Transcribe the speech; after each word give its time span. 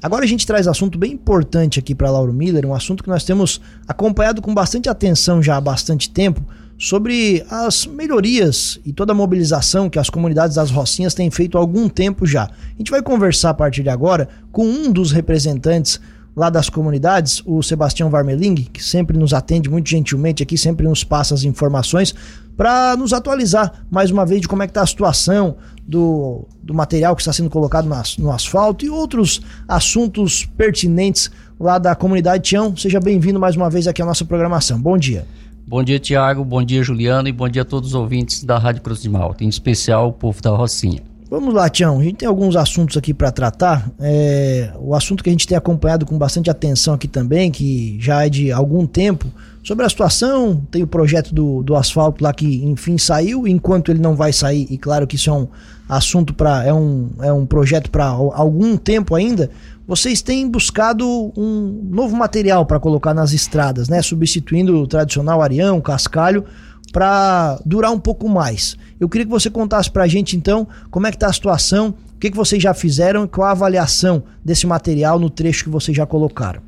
Agora 0.00 0.24
a 0.24 0.28
gente 0.28 0.46
traz 0.46 0.68
assunto 0.68 0.96
bem 0.96 1.12
importante 1.12 1.78
aqui 1.80 1.92
para 1.92 2.10
Lauro 2.10 2.32
Miller, 2.32 2.64
um 2.64 2.74
assunto 2.74 3.02
que 3.02 3.08
nós 3.08 3.24
temos 3.24 3.60
acompanhado 3.86 4.40
com 4.40 4.54
bastante 4.54 4.88
atenção 4.88 5.42
já 5.42 5.56
há 5.56 5.60
bastante 5.60 6.08
tempo, 6.08 6.40
sobre 6.78 7.44
as 7.50 7.84
melhorias 7.84 8.78
e 8.86 8.92
toda 8.92 9.10
a 9.10 9.14
mobilização 9.14 9.90
que 9.90 9.98
as 9.98 10.08
comunidades 10.08 10.54
das 10.54 10.70
Rocinhas 10.70 11.14
têm 11.14 11.28
feito 11.28 11.58
há 11.58 11.60
algum 11.60 11.88
tempo 11.88 12.24
já. 12.24 12.44
A 12.44 12.78
gente 12.78 12.92
vai 12.92 13.02
conversar 13.02 13.50
a 13.50 13.54
partir 13.54 13.82
de 13.82 13.88
agora 13.88 14.28
com 14.52 14.64
um 14.64 14.92
dos 14.92 15.10
representantes 15.10 16.00
lá 16.36 16.48
das 16.48 16.70
comunidades, 16.70 17.42
o 17.44 17.60
Sebastião 17.64 18.08
Varmeling, 18.08 18.54
que 18.54 18.82
sempre 18.82 19.18
nos 19.18 19.34
atende 19.34 19.68
muito 19.68 19.88
gentilmente 19.88 20.40
aqui, 20.40 20.56
sempre 20.56 20.86
nos 20.86 21.02
passa 21.02 21.34
as 21.34 21.42
informações 21.42 22.14
para 22.56 22.96
nos 22.96 23.12
atualizar 23.12 23.84
mais 23.90 24.12
uma 24.12 24.24
vez 24.24 24.42
de 24.42 24.48
como 24.48 24.62
é 24.62 24.66
que 24.68 24.70
está 24.70 24.82
a 24.82 24.86
situação 24.86 25.56
do, 25.88 26.46
do 26.62 26.74
material 26.74 27.16
que 27.16 27.22
está 27.22 27.32
sendo 27.32 27.48
colocado 27.48 27.88
no 28.18 28.30
asfalto 28.30 28.84
e 28.84 28.90
outros 28.90 29.40
assuntos 29.66 30.44
pertinentes 30.44 31.30
lá 31.58 31.78
da 31.78 31.94
comunidade 31.94 32.44
Tião. 32.44 32.76
Seja 32.76 33.00
bem-vindo 33.00 33.40
mais 33.40 33.56
uma 33.56 33.70
vez 33.70 33.88
aqui 33.88 34.02
à 34.02 34.04
nossa 34.04 34.24
programação. 34.26 34.78
Bom 34.78 34.98
dia. 34.98 35.26
Bom 35.66 35.82
dia, 35.82 35.98
Tiago. 35.98 36.44
Bom 36.44 36.62
dia, 36.62 36.82
Juliano. 36.82 37.26
E 37.26 37.32
bom 37.32 37.48
dia 37.48 37.62
a 37.62 37.64
todos 37.64 37.90
os 37.90 37.94
ouvintes 37.94 38.44
da 38.44 38.58
Rádio 38.58 38.82
Cruz 38.82 39.00
de 39.00 39.08
Malta, 39.08 39.44
em 39.44 39.48
especial 39.48 40.08
o 40.08 40.12
povo 40.12 40.42
da 40.42 40.50
Rocinha. 40.50 41.02
Vamos 41.30 41.52
lá, 41.52 41.68
Tião. 41.68 42.00
A 42.00 42.02
gente 42.02 42.16
tem 42.16 42.28
alguns 42.28 42.56
assuntos 42.56 42.96
aqui 42.96 43.12
para 43.12 43.30
tratar. 43.30 43.90
É, 44.00 44.72
o 44.78 44.94
assunto 44.94 45.22
que 45.22 45.28
a 45.28 45.32
gente 45.32 45.46
tem 45.46 45.56
acompanhado 45.56 46.06
com 46.06 46.16
bastante 46.16 46.48
atenção 46.48 46.94
aqui 46.94 47.06
também, 47.06 47.50
que 47.50 47.98
já 48.00 48.24
é 48.24 48.30
de 48.30 48.50
algum 48.50 48.86
tempo, 48.86 49.26
sobre 49.62 49.84
a 49.84 49.88
situação. 49.90 50.62
Tem 50.70 50.82
o 50.82 50.86
projeto 50.86 51.34
do, 51.34 51.62
do 51.62 51.76
asfalto 51.76 52.24
lá 52.24 52.32
que, 52.32 52.64
enfim, 52.64 52.96
saiu. 52.96 53.46
Enquanto 53.46 53.90
ele 53.90 54.00
não 54.00 54.16
vai 54.16 54.32
sair, 54.32 54.66
e 54.70 54.78
claro 54.78 55.06
que 55.06 55.16
isso 55.16 55.28
é 55.28 55.32
um 55.34 55.48
assunto 55.88 56.34
para. 56.34 56.64
É 56.64 56.72
um, 56.72 57.10
é 57.20 57.32
um 57.32 57.46
projeto 57.46 57.90
para 57.90 58.06
algum 58.06 58.76
tempo 58.76 59.14
ainda 59.14 59.50
vocês 59.88 60.20
têm 60.20 60.46
buscado 60.46 61.32
um 61.34 61.88
novo 61.90 62.14
material 62.14 62.66
para 62.66 62.78
colocar 62.78 63.14
nas 63.14 63.32
estradas, 63.32 63.88
né? 63.88 64.02
Substituindo 64.02 64.76
o 64.76 64.86
tradicional 64.86 65.40
arião, 65.40 65.80
cascalho, 65.80 66.44
para 66.92 67.58
durar 67.64 67.90
um 67.90 67.98
pouco 67.98 68.28
mais. 68.28 68.76
Eu 69.00 69.08
queria 69.08 69.24
que 69.24 69.30
você 69.30 69.48
contasse 69.48 69.90
para 69.90 70.04
a 70.04 70.06
gente 70.06 70.36
então 70.36 70.68
como 70.90 71.06
é 71.06 71.10
que 71.10 71.16
está 71.16 71.28
a 71.28 71.32
situação, 71.32 71.94
o 72.14 72.18
que, 72.18 72.30
que 72.30 72.36
vocês 72.36 72.62
já 72.62 72.74
fizeram 72.74 73.24
e 73.24 73.28
qual 73.28 73.48
a 73.48 73.52
avaliação 73.52 74.24
desse 74.44 74.66
material 74.66 75.18
no 75.18 75.30
trecho 75.30 75.64
que 75.64 75.70
vocês 75.70 75.96
já 75.96 76.04
colocaram. 76.04 76.60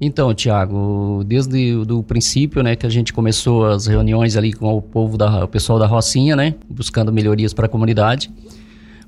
Então, 0.00 0.34
Tiago, 0.34 1.22
desde 1.24 1.76
o 1.76 2.02
princípio, 2.02 2.60
né, 2.60 2.74
que 2.74 2.84
a 2.84 2.90
gente 2.90 3.12
começou 3.12 3.66
as 3.66 3.86
reuniões 3.86 4.36
ali 4.36 4.52
com 4.52 4.76
o 4.76 4.82
povo 4.82 5.16
da, 5.16 5.44
o 5.44 5.48
pessoal 5.48 5.78
da 5.78 5.86
Rocinha, 5.86 6.34
né, 6.34 6.56
buscando 6.68 7.12
melhorias 7.12 7.54
para 7.54 7.66
a 7.66 7.68
comunidade. 7.68 8.32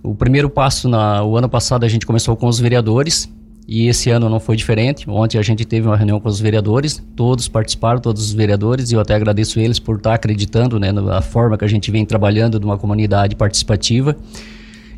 O 0.07 0.15
primeiro 0.15 0.49
passo, 0.49 0.89
na, 0.89 1.25
o 1.25 1.37
ano 1.37 1.49
passado 1.49 1.85
a 1.85 1.89
gente 1.89 2.07
começou 2.07 2.37
com 2.37 2.47
os 2.47 2.61
vereadores, 2.61 3.29
e 3.67 3.89
esse 3.89 4.09
ano 4.09 4.29
não 4.31 4.39
foi 4.39 4.55
diferente. 4.55 5.11
Ontem 5.11 5.37
a 5.37 5.43
gente 5.43 5.65
teve 5.65 5.89
uma 5.89 5.97
reunião 5.97 6.21
com 6.21 6.29
os 6.29 6.39
vereadores, 6.39 7.03
todos 7.17 7.49
participaram, 7.49 8.01
todos 8.01 8.23
os 8.23 8.33
vereadores, 8.33 8.93
e 8.93 8.95
eu 8.95 9.01
até 9.01 9.17
agradeço 9.17 9.59
eles 9.59 9.81
por 9.81 9.97
estar 9.97 10.15
acreditando 10.15 10.79
né, 10.79 10.93
na 10.93 11.21
forma 11.21 11.59
que 11.59 11.65
a 11.65 11.69
gente 11.69 11.91
vem 11.91 12.07
trabalhando 12.07 12.61
numa 12.61 12.79
comunidade 12.79 13.34
participativa. 13.34 14.17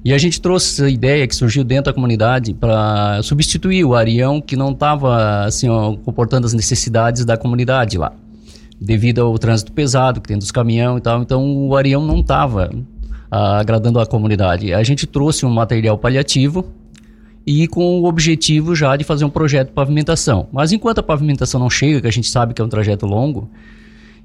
E 0.04 0.12
a 0.12 0.18
gente 0.18 0.42
trouxe 0.42 0.82
essa 0.82 0.90
ideia 0.90 1.26
que 1.26 1.34
surgiu 1.34 1.64
dentro 1.64 1.86
da 1.86 1.94
comunidade 1.94 2.52
para 2.52 3.22
substituir 3.22 3.84
o 3.86 3.94
Arião 3.94 4.42
que 4.42 4.56
não 4.56 4.72
estava 4.72 5.44
assim, 5.46 5.68
comportando 6.04 6.46
as 6.46 6.52
necessidades 6.52 7.24
da 7.24 7.38
comunidade 7.38 7.96
lá, 7.96 8.12
devido 8.78 9.22
ao 9.22 9.38
trânsito 9.38 9.72
pesado 9.72 10.20
que 10.20 10.28
tem 10.28 10.38
dos 10.38 10.50
caminhões 10.50 10.98
e 10.98 11.00
tal. 11.00 11.22
Então 11.22 11.66
o 11.66 11.74
Arião 11.74 12.04
não 12.04 12.20
estava 12.20 12.70
agradando 13.30 14.00
a 14.00 14.06
comunidade. 14.06 14.72
A 14.72 14.82
gente 14.82 15.06
trouxe 15.06 15.44
um 15.44 15.50
material 15.50 15.98
paliativo 15.98 16.72
e 17.46 17.66
com 17.66 18.00
o 18.00 18.04
objetivo 18.04 18.74
já 18.74 18.96
de 18.96 19.04
fazer 19.04 19.24
um 19.24 19.30
projeto 19.30 19.68
de 19.68 19.74
pavimentação. 19.74 20.48
Mas 20.52 20.72
enquanto 20.72 20.98
a 20.98 21.02
pavimentação 21.02 21.58
não 21.58 21.70
chega, 21.70 22.02
que 22.02 22.06
a 22.06 22.12
gente 22.12 22.28
sabe 22.28 22.52
que 22.52 22.60
é 22.60 22.64
um 22.64 22.68
trajeto 22.68 23.06
longo, 23.06 23.50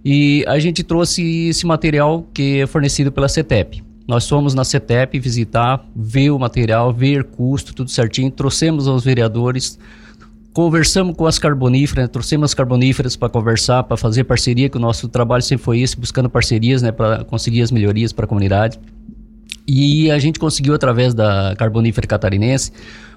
e 0.03 0.43
a 0.47 0.59
gente 0.59 0.83
trouxe 0.83 1.47
esse 1.47 1.65
material 1.65 2.27
que 2.33 2.59
é 2.59 2.67
fornecido 2.67 3.11
pela 3.11 3.29
CETEP. 3.29 3.81
Nós 4.05 4.27
fomos 4.27 4.53
na 4.53 4.65
CETEP 4.65 5.17
visitar, 5.17 5.85
ver 5.95 6.31
o 6.31 6.37
material, 6.37 6.91
ver 6.91 7.23
custo, 7.23 7.73
tudo 7.73 7.89
certinho, 7.89 8.29
trouxemos 8.29 8.85
aos 8.87 9.05
vereadores, 9.05 9.79
conversamos 10.53 11.15
com 11.15 11.25
as 11.25 11.39
carboníferas, 11.39 12.07
trouxemos 12.09 12.51
as 12.51 12.53
carboníferas 12.53 13.15
para 13.15 13.27
conversar, 13.27 13.83
para 13.83 13.97
fazer 13.97 14.23
parceria, 14.23 14.69
que 14.69 14.77
o 14.77 14.79
nosso 14.79 15.09
trabalho 15.09 15.41
sempre 15.41 15.65
foi 15.65 15.79
esse, 15.79 15.99
buscando 15.99 16.29
parcerias 16.29 16.81
né, 16.81 16.91
para 16.91 17.23
conseguir 17.23 17.63
as 17.63 17.71
melhorias 17.71 18.13
para 18.13 18.25
a 18.25 18.27
comunidade. 18.27 18.79
E 19.67 20.11
a 20.11 20.19
gente 20.19 20.39
conseguiu, 20.39 20.75
através 20.75 21.13
da 21.13 21.55
Carbonífera 21.57 22.05
Catarinense, 22.05 22.71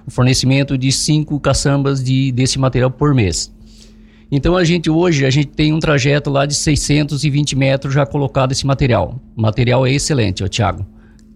o 0.05 0.11
fornecimento 0.11 0.77
de 0.77 0.91
cinco 0.91 1.39
caçambas 1.39 2.03
de, 2.03 2.31
desse 2.31 2.57
material 2.57 2.89
por 2.89 3.13
mês. 3.13 3.53
Então 4.31 4.57
a 4.57 4.63
gente 4.63 4.89
hoje 4.89 5.25
a 5.25 5.29
gente 5.29 5.47
tem 5.47 5.71
um 5.71 5.79
trajeto 5.79 6.29
lá 6.29 6.45
de 6.45 6.55
620 6.55 7.55
metros 7.55 7.93
já 7.93 8.05
colocado 8.05 8.51
esse 8.51 8.65
material. 8.65 9.21
O 9.35 9.41
material 9.41 9.85
é 9.85 9.91
excelente, 9.91 10.43
ó, 10.43 10.47
Thiago. 10.47 10.85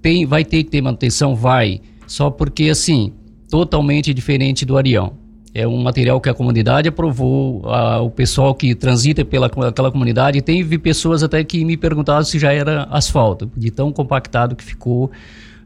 Tem, 0.01 0.25
vai 0.25 0.44
ter 0.44 0.63
que 0.63 0.72
ter 0.72 0.81
manutenção, 0.81 1.35
vai. 1.35 1.79
Só 2.07 2.29
porque 2.29 2.69
assim 2.69 3.13
totalmente 3.50 4.13
diferente 4.13 4.66
do 4.66 4.78
Arião. 4.78 5.21
É 5.53 5.67
um 5.67 5.78
material 5.81 6.22
que 6.22 6.29
a 6.29 6.34
comunidade 6.34 6.88
aprovou, 6.88 7.67
a, 7.69 8.00
o 8.00 8.09
pessoal 8.09 8.56
que 8.56 8.73
transita 8.73 9.25
pela 9.25 9.47
aquela 9.67 9.91
comunidade. 9.91 10.41
Teve 10.41 10.78
pessoas 10.78 11.23
até 11.23 11.44
que 11.44 11.66
me 11.66 11.75
perguntaram 11.75 12.23
se 12.23 12.39
já 12.39 12.53
era 12.53 12.84
asfalto, 12.89 13.51
de 13.56 13.69
tão 13.69 13.91
compactado 13.91 14.56
que 14.56 14.63
ficou. 14.63 15.11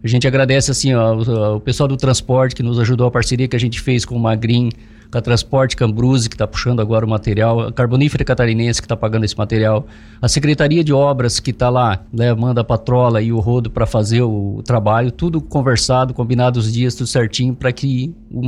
A 0.03 0.07
gente 0.07 0.27
agradece 0.27 0.71
assim 0.71 0.93
ó, 0.93 1.55
o 1.55 1.59
pessoal 1.59 1.87
do 1.87 1.97
transporte 1.97 2.55
que 2.55 2.63
nos 2.63 2.79
ajudou 2.79 3.07
a 3.07 3.11
parceria 3.11 3.47
que 3.47 3.55
a 3.55 3.59
gente 3.59 3.79
fez 3.79 4.05
com 4.05 4.15
o 4.15 4.19
Magrin 4.19 4.69
com 5.11 5.17
a 5.17 5.21
Transporte 5.21 5.75
Cambruse, 5.75 6.29
que 6.29 6.35
está 6.35 6.47
puxando 6.47 6.79
agora 6.79 7.05
o 7.05 7.09
material, 7.09 7.61
a 7.61 7.71
Carbonífera 7.71 8.23
Catarinense, 8.23 8.81
que 8.81 8.85
está 8.85 8.95
pagando 8.95 9.25
esse 9.25 9.37
material, 9.37 9.85
a 10.21 10.27
Secretaria 10.27 10.83
de 10.83 10.93
Obras, 10.93 11.39
que 11.39 11.51
está 11.51 11.69
lá, 11.69 12.03
né, 12.11 12.33
manda 12.33 12.61
a 12.61 12.63
patrola 12.63 13.21
e 13.21 13.31
o 13.31 13.39
rodo 13.39 13.69
para 13.69 13.85
fazer 13.85 14.21
o 14.21 14.61
trabalho, 14.65 15.11
tudo 15.11 15.41
conversado, 15.41 16.13
combinado 16.13 16.59
os 16.59 16.71
dias, 16.71 16.95
tudo 16.95 17.07
certinho, 17.07 17.53
para 17.53 17.71
que 17.71 18.13
o, 18.31 18.41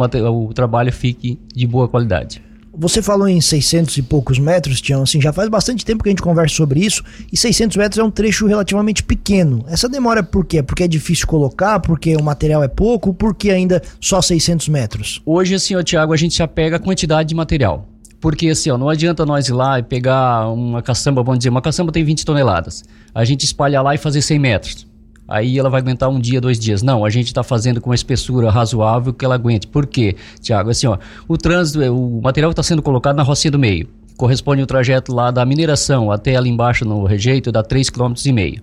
o 0.45 0.53
trabalho 0.53 0.91
fique 0.91 1.39
de 1.53 1.67
boa 1.67 1.87
qualidade. 1.87 2.46
Você 2.79 3.01
falou 3.01 3.27
em 3.27 3.41
600 3.41 3.97
e 3.97 4.03
poucos 4.03 4.37
metros, 4.37 4.79
Tião, 4.79 5.01
assim, 5.01 5.19
já 5.19 5.33
faz 5.33 5.49
bastante 5.49 5.83
tempo 5.83 6.03
que 6.03 6.09
a 6.09 6.11
gente 6.11 6.21
conversa 6.21 6.53
sobre 6.53 6.79
isso, 6.79 7.03
e 7.33 7.35
600 7.35 7.75
metros 7.75 7.97
é 7.97 8.03
um 8.03 8.11
trecho 8.11 8.45
relativamente 8.45 9.01
pequeno. 9.01 9.65
Essa 9.67 9.89
demora 9.89 10.21
por 10.21 10.45
quê? 10.45 10.61
Porque 10.61 10.83
é 10.83 10.87
difícil 10.87 11.25
colocar, 11.25 11.79
porque 11.79 12.15
o 12.15 12.21
material 12.21 12.63
é 12.63 12.67
pouco, 12.67 13.15
porque 13.15 13.49
ainda 13.49 13.81
só 13.99 14.21
600 14.21 14.69
metros? 14.69 15.23
Hoje, 15.25 15.55
assim, 15.55 15.75
ó, 15.75 15.81
Tiago, 15.81 16.13
a 16.13 16.17
gente 16.17 16.37
já 16.37 16.47
pega 16.47 16.75
a 16.75 16.79
quantidade 16.79 17.29
de 17.29 17.33
material. 17.33 17.89
Porque 18.21 18.49
assim, 18.49 18.69
ó, 18.69 18.77
não 18.77 18.89
adianta 18.89 19.25
nós 19.25 19.47
ir 19.47 19.53
lá 19.53 19.79
e 19.79 19.83
pegar 19.83 20.47
uma 20.49 20.83
caçamba, 20.83 21.23
vamos 21.23 21.39
dizer, 21.39 21.49
uma 21.49 21.61
caçamba 21.63 21.91
tem 21.91 22.03
20 22.03 22.25
toneladas. 22.25 22.83
A 23.13 23.25
gente 23.25 23.43
espalha 23.43 23.81
lá 23.81 23.95
e 23.95 23.97
fazer 23.97 24.21
100 24.21 24.39
metros 24.39 24.87
aí 25.27 25.57
ela 25.59 25.69
vai 25.69 25.81
aguentar 25.81 26.09
um 26.09 26.19
dia, 26.19 26.39
dois 26.39 26.59
dias. 26.59 26.81
Não, 26.81 27.03
a 27.03 27.09
gente 27.09 27.27
está 27.27 27.43
fazendo 27.43 27.81
com 27.81 27.89
uma 27.89 27.95
espessura 27.95 28.49
razoável 28.49 29.13
que 29.13 29.25
ela 29.25 29.35
aguente. 29.35 29.67
Por 29.67 29.85
quê, 29.85 30.15
Tiago? 30.41 30.69
Assim, 30.69 30.87
ó, 30.87 30.97
o 31.27 31.37
trânsito, 31.37 31.79
o 31.93 32.21
material 32.21 32.51
está 32.51 32.63
sendo 32.63 32.81
colocado 32.81 33.15
na 33.15 33.23
rocinha 33.23 33.51
do 33.51 33.59
meio. 33.59 33.87
Corresponde 34.15 34.61
o 34.63 34.67
trajeto 34.67 35.13
lá 35.13 35.29
da 35.29 35.45
mineração 35.45 36.11
até 36.11 36.35
ali 36.35 36.49
embaixo 36.49 36.85
no 36.85 37.03
rejeito, 37.03 37.51
dá 37.51 37.63
3,5 37.63 38.15
km. 38.23 38.61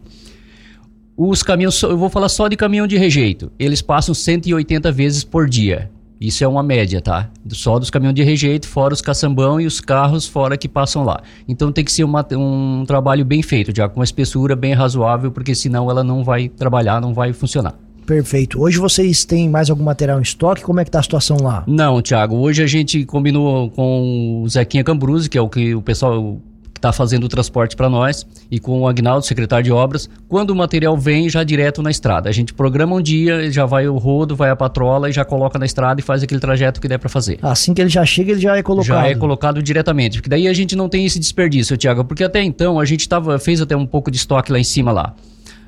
Os 1.17 1.45
caminhões, 1.45 1.81
eu 1.81 1.97
vou 1.97 2.11
falar 2.11 2.29
só 2.29 2.49
de 2.49 2.57
caminhão 2.57 2.89
de 2.89 2.97
rejeito. 2.97 3.53
Eles 3.57 3.81
passam 3.81 4.13
180 4.13 4.91
vezes 4.91 5.23
por 5.23 5.49
dia. 5.49 5.91
Isso 6.21 6.45
é 6.45 6.49
uma 6.49 6.63
média, 6.63 7.01
tá? 7.01 7.29
Só 7.49 7.79
dos 7.79 7.91
caminhões 7.91 8.15
de 8.15 8.23
rejeito, 8.23 8.67
fora 8.69 8.95
os 8.95 9.01
caçambão 9.01 9.61
e 9.61 9.67
os 9.67 9.81
carros 9.81 10.27
fora 10.27 10.57
que 10.57 10.69
passam 10.69 11.05
lá. 11.05 11.23
Então 11.49 11.73
tem 11.73 11.85
que 11.85 11.93
ser 11.93 12.05
uma, 12.05 12.27
um 12.33 12.85
trabalho 12.87 13.25
bem 13.25 13.43
feito, 13.43 13.75
já 13.75 13.89
com 13.89 14.01
uma 14.01 14.05
espessura 14.05 14.55
bem 14.57 14.73
razoável, 14.73 15.31
porque 15.31 15.55
senão 15.55 15.91
ela 15.91 16.05
não 16.05 16.23
vai 16.25 16.49
trabalhar, 16.49 17.01
não 17.01 17.13
vai 17.13 17.33
funcionar. 17.33 17.75
Perfeito. 18.07 18.61
Hoje 18.61 18.79
vocês 18.79 19.25
têm 19.25 19.49
mais 19.49 19.71
algum 19.71 19.83
material 19.83 20.19
em 20.19 20.23
estoque? 20.23 20.63
Como 20.63 20.79
é 20.79 20.85
que 20.85 20.91
tá 20.91 21.01
a 21.01 21.03
situação 21.03 21.39
lá? 21.39 21.65
Não, 21.67 22.03
Thiago. 22.03 22.37
Hoje 22.37 22.63
a 22.63 22.67
gente 22.67 23.05
combinou 23.05 23.71
com 23.71 24.43
o 24.43 24.49
Zequinha 24.49 24.85
Cambruzzi, 24.85 25.29
que 25.29 25.39
é 25.39 25.41
o 25.41 25.49
que 25.49 25.75
o 25.75 25.81
pessoal 25.81 26.39
está 26.77 26.93
fazendo 26.93 27.25
o 27.25 27.29
transporte 27.29 27.77
para 27.77 27.89
nós, 27.89 28.27
e 28.51 28.59
com 28.59 28.81
o 28.81 28.89
Agnaldo, 28.89 29.25
secretário 29.25 29.65
de 29.65 29.73
obras, 29.73 30.09
quando 30.29 30.51
o 30.51 30.55
material 30.55 30.97
vem 30.97 31.29
já 31.29 31.43
direto 31.43 31.83
na 31.83 31.91
estrada. 31.91 32.29
A 32.29 32.33
gente 32.33 32.53
programa 32.53 32.97
um 32.97 33.03
dia, 33.03 33.51
já 33.51 33.65
vai 33.65 33.89
o 33.89 33.97
rodo, 33.97 34.37
vai 34.37 34.51
a 34.51 34.57
patrola 34.57 35.09
e 35.09 35.13
já 35.13 35.25
coloca 35.25 35.59
na 35.59 35.67
estrada 35.67 36.01
e 36.01 36.05
faz 36.05 36.23
aquele 36.23 36.41
trajeto 36.41 36.81
que 36.81 36.89
der 36.89 36.99
para 36.99 37.09
fazer. 37.09 37.39
Assim 37.43 37.73
que 37.73 37.81
ele 37.81 37.91
já 37.91 38.05
chega, 38.05 38.33
ele 38.33 38.41
já 38.41 38.57
é 38.57 38.63
colocado. 38.63 38.87
Já 38.87 39.09
é 39.09 39.15
colocado 39.15 39.63
diretamente, 39.63 40.19
porque 40.19 40.29
daí 40.29 40.47
a 40.47 40.53
gente 40.53 40.77
não 40.77 40.89
tem 40.89 41.07
esse 41.07 41.19
desperdício, 41.19 41.77
Tiago, 41.77 42.05
porque 42.05 42.25
até 42.25 42.43
então 42.43 42.79
a 42.79 42.85
gente 42.85 43.09
tava, 43.09 43.39
fez 43.39 43.61
até 43.61 43.77
um 43.77 43.87
pouco 43.87 44.11
de 44.11 44.17
estoque 44.17 44.53
lá 44.53 44.59
em 44.59 44.65
cima 44.65 44.93
lá. 44.93 45.15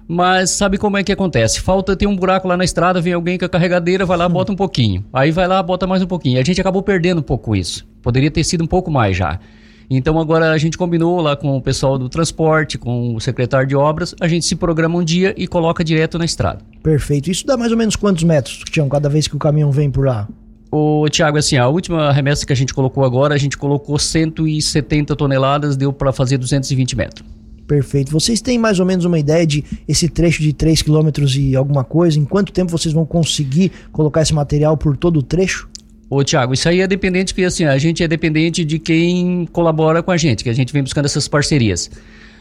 Mas 0.08 0.50
sabe 0.50 0.78
como 0.78 0.96
é 0.96 1.02
que 1.02 1.10
acontece? 1.10 1.60
Falta 1.60 1.96
ter 1.96 2.06
um 2.06 2.14
buraco 2.14 2.46
lá 2.46 2.56
na 2.56 2.64
estrada, 2.64 3.00
vem 3.00 3.12
alguém 3.12 3.36
com 3.36 3.44
a 3.44 3.48
carregadeira, 3.48 4.06
vai 4.06 4.16
lá, 4.16 4.28
bota 4.28 4.52
um 4.52 4.56
pouquinho. 4.56 5.04
Aí 5.12 5.32
vai 5.32 5.48
lá, 5.48 5.60
bota 5.62 5.86
mais 5.86 6.00
um 6.00 6.06
pouquinho. 6.06 6.38
A 6.38 6.44
gente 6.44 6.60
acabou 6.60 6.80
perdendo 6.80 7.18
um 7.18 7.22
pouco 7.22 7.56
isso. 7.56 7.84
Poderia 8.02 8.30
ter 8.30 8.44
sido 8.44 8.62
um 8.62 8.68
pouco 8.68 8.88
mais 8.88 9.16
já. 9.16 9.40
Então 9.88 10.18
agora 10.18 10.50
a 10.50 10.58
gente 10.58 10.76
combinou 10.76 11.20
lá 11.20 11.36
com 11.36 11.56
o 11.56 11.60
pessoal 11.60 11.98
do 11.98 12.08
transporte, 12.08 12.76
com 12.76 13.14
o 13.14 13.20
secretário 13.20 13.68
de 13.68 13.76
obras, 13.76 14.14
a 14.20 14.26
gente 14.26 14.44
se 14.44 14.56
programa 14.56 14.98
um 14.98 15.04
dia 15.04 15.34
e 15.36 15.46
coloca 15.46 15.84
direto 15.84 16.18
na 16.18 16.24
estrada. 16.24 16.58
Perfeito. 16.82 17.30
Isso 17.30 17.46
dá 17.46 17.56
mais 17.56 17.70
ou 17.70 17.78
menos 17.78 17.96
quantos 17.96 18.24
metros, 18.24 18.62
Tião, 18.70 18.88
cada 18.88 19.08
vez 19.08 19.28
que 19.28 19.36
o 19.36 19.38
caminhão 19.38 19.70
vem 19.70 19.90
por 19.90 20.06
lá? 20.06 20.28
O 20.70 21.08
Tiago, 21.08 21.38
assim, 21.38 21.56
a 21.56 21.68
última 21.68 22.12
remessa 22.12 22.44
que 22.44 22.52
a 22.52 22.56
gente 22.56 22.74
colocou 22.74 23.04
agora, 23.04 23.34
a 23.34 23.38
gente 23.38 23.56
colocou 23.56 23.98
170 23.98 25.14
toneladas, 25.14 25.76
deu 25.76 25.92
para 25.92 26.12
fazer 26.12 26.38
220 26.38 26.96
metros. 26.96 27.36
Perfeito. 27.66 28.12
Vocês 28.12 28.40
têm 28.40 28.58
mais 28.58 28.78
ou 28.78 28.86
menos 28.86 29.04
uma 29.04 29.18
ideia 29.18 29.46
de 29.46 29.64
esse 29.88 30.08
trecho 30.08 30.42
de 30.42 30.52
3 30.52 30.82
km 30.82 31.08
e 31.36 31.56
alguma 31.56 31.82
coisa? 31.82 32.18
Em 32.18 32.24
quanto 32.24 32.52
tempo 32.52 32.70
vocês 32.70 32.94
vão 32.94 33.04
conseguir 33.04 33.72
colocar 33.92 34.22
esse 34.22 34.34
material 34.34 34.76
por 34.76 34.96
todo 34.96 35.18
o 35.18 35.22
trecho? 35.22 35.68
Ô, 36.08 36.22
Tiago, 36.22 36.54
isso 36.54 36.68
aí 36.68 36.80
é 36.80 36.86
dependente, 36.86 37.34
porque 37.34 37.44
assim, 37.44 37.64
a 37.64 37.76
gente 37.78 38.02
é 38.02 38.08
dependente 38.08 38.64
de 38.64 38.78
quem 38.78 39.46
colabora 39.52 40.02
com 40.02 40.12
a 40.12 40.16
gente, 40.16 40.44
que 40.44 40.50
a 40.50 40.52
gente 40.52 40.72
vem 40.72 40.82
buscando 40.82 41.06
essas 41.06 41.26
parcerias. 41.26 41.90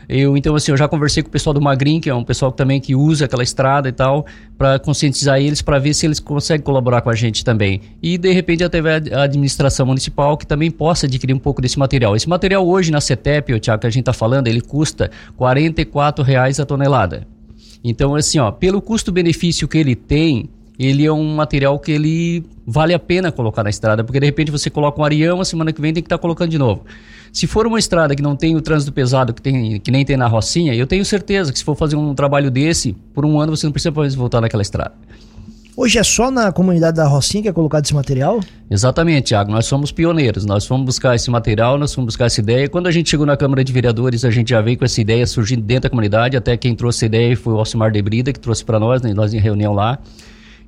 Eu, 0.08 0.38
então, 0.38 0.56
assim, 0.56 0.72
eu 0.72 0.78
já 0.78 0.88
conversei 0.88 1.24
com 1.24 1.30
o 1.30 1.32
pessoal 1.32 1.52
do 1.52 1.60
Magrin, 1.60 2.00
que 2.00 2.08
é 2.10 2.14
um 2.14 2.24
pessoal 2.24 2.52
também 2.52 2.80
que 2.80 2.96
usa 2.96 3.26
aquela 3.26 3.42
estrada 3.42 3.90
e 3.90 3.92
tal, 3.92 4.26
para 4.56 4.78
conscientizar 4.78 5.40
eles, 5.40 5.64
para 5.64 5.80
ver 5.80 5.96
se 5.96 6.06
eles 6.06 6.20
conseguem 6.20 6.64
colaborar 6.64 7.02
com 7.02 7.10
a 7.10 7.16
gente 7.16 7.44
também. 7.44 7.82
E, 8.04 8.18
de 8.18 8.32
repente, 8.32 8.64
até 8.64 8.80
a 9.12 9.24
administração 9.24 9.86
municipal 9.86 10.38
que 10.38 10.46
também 10.46 10.70
possa 10.70 11.08
adquirir 11.08 11.34
um 11.34 11.40
pouco 11.40 11.62
desse 11.62 11.80
material. 11.80 12.16
Esse 12.16 12.30
material 12.30 12.68
hoje 12.68 12.92
na 12.92 13.02
CETEP, 13.02 13.54
o 13.54 13.60
Tiago, 13.60 13.82
que 13.82 13.88
a 13.88 13.90
gente 13.90 14.02
está 14.02 14.14
falando, 14.14 14.48
ele 14.48 14.62
custa 14.62 15.10
R$ 15.40 16.24
reais 16.24 16.60
a 16.60 16.66
tonelada. 16.66 17.28
Então, 17.84 18.16
assim, 18.16 18.40
ó, 18.40 18.52
pelo 18.52 18.82
custo-benefício 18.82 19.68
que 19.68 19.78
ele 19.78 19.96
tem, 19.96 20.50
ele 20.78 21.06
é 21.06 21.12
um 21.12 21.36
material 21.36 21.80
que 21.80 21.92
ele 21.92 22.44
vale 22.66 22.94
a 22.94 23.00
pena 23.00 23.32
colocar 23.32 23.64
na 23.64 23.70
estrada, 23.70 24.04
porque 24.04 24.20
de 24.20 24.26
repente 24.26 24.52
você 24.52 24.70
coloca 24.70 25.00
um 25.00 25.04
arião, 25.04 25.40
a 25.40 25.46
semana 25.46 25.72
que 25.72 25.82
vem 25.82 25.94
tem 25.94 26.04
que 26.04 26.08
estar 26.08 26.18
tá 26.18 26.22
colocando 26.22 26.50
de 26.50 26.58
novo. 26.58 26.84
Se 27.32 27.48
for 27.48 27.68
uma 27.68 27.78
estrada 27.78 28.16
que 28.16 28.22
não 28.22 28.36
tem 28.36 28.56
o 28.56 28.62
trânsito 28.62 28.94
pesado 28.94 29.34
que, 29.34 29.42
tem, 29.42 29.80
que 29.80 29.92
nem 29.92 30.06
tem 30.06 30.16
na 30.16 30.28
Rocinha, 30.28 30.74
eu 30.74 30.88
tenho 30.88 31.04
certeza 31.04 31.52
que 31.52 31.60
se 31.60 31.66
for 31.66 31.76
fazer 31.76 31.96
um 31.96 32.16
trabalho 32.16 32.50
desse, 32.50 32.94
por 33.14 33.26
um 33.26 33.40
ano 33.40 33.56
você 33.56 33.66
não 33.66 33.74
precisa 33.74 33.92
mais 33.92 34.16
voltar 34.16 34.40
naquela 34.40 34.62
estrada. 34.62 34.94
Hoje 35.78 36.00
é 36.00 36.04
só 36.04 36.32
na 36.32 36.54
comunidade 36.54 36.96
da 36.96 37.06
Rocinha 37.06 37.44
que 37.44 37.50
é 37.50 37.52
colocado 37.52 37.84
esse 37.84 37.94
material? 37.94 38.40
Exatamente, 38.72 39.26
Thiago. 39.26 39.52
Nós 39.52 39.66
somos 39.66 39.92
pioneiros. 39.92 40.46
Nós 40.46 40.66
fomos 40.66 40.86
buscar 40.86 41.14
esse 41.16 41.30
material, 41.30 41.78
nós 41.78 41.94
fomos 41.94 42.14
buscar 42.14 42.28
essa 42.28 42.40
ideia. 42.40 42.70
Quando 42.70 42.88
a 42.88 42.92
gente 42.92 43.10
chegou 43.10 43.26
na 43.26 43.36
Câmara 43.36 43.62
de 43.62 43.74
Vereadores, 43.74 44.24
a 44.24 44.32
gente 44.32 44.52
já 44.52 44.62
veio 44.62 44.78
com 44.78 44.86
essa 44.86 45.02
ideia 45.02 45.28
surgindo 45.28 45.62
dentro 45.62 45.84
da 45.84 45.90
comunidade. 45.90 46.38
Até 46.38 46.56
quem 46.56 46.74
trouxe 46.74 47.04
a 47.04 47.08
ideia 47.08 47.36
foi 47.36 47.54
o 47.54 47.58
Alcimar 47.58 47.92
de 47.92 48.02
Brida, 48.02 48.32
que 48.32 48.40
trouxe 48.40 48.64
para 48.64 48.80
nós, 48.80 49.02
né? 49.02 49.14
nós 49.14 49.34
em 49.34 49.40
reunião 49.40 49.74
lá. 49.74 50.00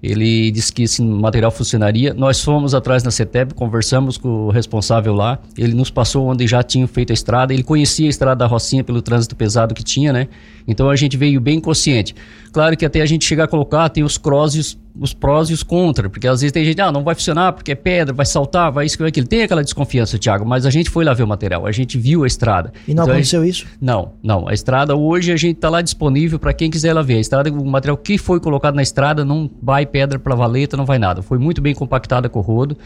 Ele 0.01 0.51
disse 0.51 0.71
que 0.71 0.83
esse 0.83 1.01
material 1.01 1.51
funcionaria. 1.51 2.13
Nós 2.13 2.43
fomos 2.43 2.73
atrás 2.75 3.03
na 3.03 3.11
CETEP, 3.11 3.53
conversamos 3.53 4.17
com 4.17 4.47
o 4.47 4.49
responsável 4.49 5.13
lá. 5.13 5.39
Ele 5.57 5.73
nos 5.73 5.89
passou 5.89 6.27
onde 6.27 6.45
já 6.45 6.61
tinham 6.61 6.87
feito 6.87 7.11
a 7.11 7.13
estrada. 7.13 7.53
Ele 7.53 7.63
conhecia 7.63 8.07
a 8.07 8.09
estrada 8.09 8.39
da 8.39 8.47
Rocinha 8.47 8.83
pelo 8.83 9.01
trânsito 9.01 9.35
pesado 9.35 9.73
que 9.73 9.83
tinha, 9.83 10.13
né? 10.13 10.27
Então 10.67 10.89
a 10.89 10.95
gente 10.95 11.17
veio 11.17 11.41
bem 11.41 11.59
consciente. 11.59 12.15
Claro 12.51 12.77
que 12.77 12.85
até 12.85 13.01
a 13.01 13.05
gente 13.05 13.25
chegar 13.25 13.45
a 13.45 13.47
colocar, 13.47 13.89
tem 13.89 14.03
os 14.03 14.17
crosses 14.17 14.77
os 14.99 15.13
prós 15.13 15.49
e 15.49 15.53
os 15.53 15.63
contra, 15.63 16.09
porque 16.09 16.27
às 16.27 16.41
vezes 16.41 16.51
tem 16.51 16.63
gente, 16.65 16.79
ah, 16.81 16.91
não 16.91 17.03
vai 17.03 17.15
funcionar 17.15 17.53
porque 17.53 17.71
é 17.71 17.75
pedra, 17.75 18.13
vai 18.13 18.25
saltar, 18.25 18.71
vai 18.71 18.85
isso, 18.85 18.97
vai 18.97 19.09
aquilo. 19.09 19.27
Tem 19.27 19.43
aquela 19.43 19.63
desconfiança, 19.63 20.17
Thiago, 20.17 20.45
mas 20.45 20.65
a 20.65 20.69
gente 20.69 20.89
foi 20.89 21.05
lá 21.05 21.13
ver 21.13 21.23
o 21.23 21.27
material, 21.27 21.65
a 21.65 21.71
gente 21.71 21.97
viu 21.97 22.23
a 22.23 22.27
estrada. 22.27 22.71
E 22.87 22.93
não 22.93 23.03
então, 23.03 23.13
aconteceu 23.13 23.43
gente, 23.43 23.51
isso? 23.51 23.67
Não, 23.79 24.13
não. 24.23 24.47
A 24.47 24.53
estrada 24.53 24.95
hoje 24.95 25.31
a 25.31 25.37
gente 25.37 25.55
está 25.57 25.69
lá 25.69 25.81
disponível 25.81 26.39
para 26.39 26.53
quem 26.53 26.69
quiser 26.69 26.93
lá 26.93 27.01
ver. 27.01 27.15
A 27.15 27.19
estrada, 27.19 27.51
o 27.51 27.65
material 27.65 27.97
que 27.97 28.17
foi 28.17 28.39
colocado 28.39 28.75
na 28.75 28.83
estrada 28.83 29.23
não 29.23 29.49
vai 29.61 29.85
pedra 29.85 30.19
para 30.19 30.35
valeta, 30.35 30.75
não 30.75 30.85
vai 30.85 30.99
nada. 30.99 31.21
Foi 31.21 31.37
muito 31.37 31.61
bem 31.61 31.73
compactada 31.73 32.29
com 32.29 32.39
o 32.39 32.41
rodo 32.41 32.77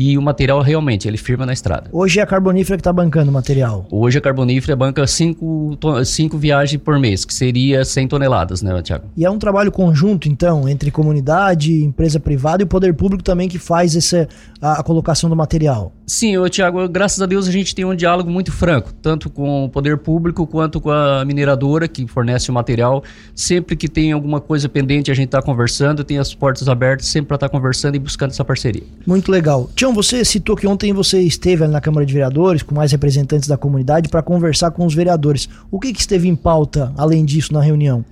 e 0.00 0.16
o 0.16 0.22
material 0.22 0.62
realmente, 0.62 1.08
ele 1.08 1.16
firma 1.16 1.44
na 1.44 1.52
estrada. 1.52 1.90
Hoje 1.92 2.20
é 2.20 2.22
a 2.22 2.26
carbonífera 2.26 2.76
que 2.76 2.82
está 2.82 2.92
bancando 2.92 3.32
o 3.32 3.34
material? 3.34 3.84
Hoje 3.90 4.16
a 4.16 4.20
carbonífera 4.20 4.76
banca 4.76 5.04
5 5.04 5.76
cinco 6.04 6.38
viagens 6.38 6.80
por 6.80 7.00
mês, 7.00 7.24
que 7.24 7.34
seria 7.34 7.84
100 7.84 8.06
toneladas, 8.06 8.62
né, 8.62 8.80
Tiago? 8.80 9.06
E 9.16 9.24
é 9.24 9.30
um 9.30 9.40
trabalho 9.40 9.72
conjunto, 9.72 10.28
então, 10.28 10.68
entre 10.68 10.92
comunidade, 10.92 11.82
empresa 11.82 12.20
privada 12.20 12.62
e 12.62 12.64
o 12.64 12.68
poder 12.68 12.94
público 12.94 13.24
também 13.24 13.48
que 13.48 13.58
faz 13.58 13.96
essa, 13.96 14.28
a, 14.62 14.78
a 14.78 14.82
colocação 14.84 15.28
do 15.28 15.34
material? 15.34 15.92
Sim, 16.08 16.36
Tiago, 16.48 16.88
graças 16.88 17.20
a 17.20 17.26
Deus 17.26 17.46
a 17.46 17.52
gente 17.52 17.74
tem 17.74 17.84
um 17.84 17.94
diálogo 17.94 18.30
muito 18.30 18.50
franco, 18.50 18.94
tanto 18.94 19.28
com 19.28 19.66
o 19.66 19.68
poder 19.68 19.98
público 19.98 20.46
quanto 20.46 20.80
com 20.80 20.90
a 20.90 21.22
mineradora 21.22 21.86
que 21.86 22.06
fornece 22.06 22.50
o 22.50 22.54
material. 22.54 23.04
Sempre 23.34 23.76
que 23.76 23.86
tem 23.86 24.10
alguma 24.12 24.40
coisa 24.40 24.70
pendente, 24.70 25.10
a 25.10 25.14
gente 25.14 25.26
está 25.26 25.42
conversando, 25.42 26.02
tem 26.02 26.16
as 26.16 26.34
portas 26.34 26.66
abertas 26.66 27.08
sempre 27.08 27.28
para 27.28 27.34
estar 27.34 27.50
tá 27.50 27.52
conversando 27.52 27.96
e 27.96 27.98
buscando 27.98 28.30
essa 28.30 28.42
parceria. 28.42 28.84
Muito 29.06 29.30
legal. 29.30 29.68
Tião, 29.76 29.92
você 29.92 30.24
citou 30.24 30.56
que 30.56 30.66
ontem 30.66 30.94
você 30.94 31.20
esteve 31.20 31.64
ali 31.64 31.72
na 31.74 31.80
Câmara 31.80 32.06
de 32.06 32.12
Vereadores 32.14 32.62
com 32.62 32.74
mais 32.74 32.90
representantes 32.90 33.46
da 33.46 33.58
comunidade 33.58 34.08
para 34.08 34.22
conversar 34.22 34.70
com 34.70 34.86
os 34.86 34.94
vereadores. 34.94 35.46
O 35.70 35.78
que, 35.78 35.92
que 35.92 36.00
esteve 36.00 36.26
em 36.26 36.34
pauta, 36.34 36.90
além 36.96 37.22
disso, 37.22 37.52
na 37.52 37.60
reunião? 37.60 38.02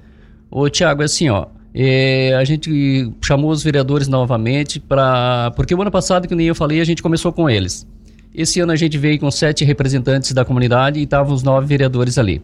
Ô, 0.51 0.69
Tiago, 0.69 1.01
é 1.01 1.07
assim, 1.07 1.31
ó, 1.31 1.47
é, 1.79 2.35
a 2.35 2.43
gente 2.43 3.13
chamou 3.21 3.51
os 3.51 3.63
vereadores 3.63 4.09
novamente 4.09 4.81
para. 4.81 5.53
Porque 5.55 5.75
o 5.75 5.83
ano 5.83 5.91
passado, 5.91 6.27
que 6.27 6.35
nem 6.35 6.47
eu 6.47 6.55
falei, 6.55 6.81
a 6.81 6.85
gente 6.85 7.03
começou 7.03 7.31
com 7.35 7.51
eles. 7.51 7.87
Esse 8.35 8.61
ano 8.61 8.73
a 8.73 8.77
gente 8.77 8.97
veio 8.97 9.21
com 9.21 9.31
sete 9.31 9.63
representantes 9.63 10.33
da 10.33 10.43
comunidade 10.43 10.99
e 10.99 11.03
estavam 11.03 11.35
os 11.35 11.43
nove 11.43 11.67
vereadores 11.67 12.17
ali. 12.17 12.41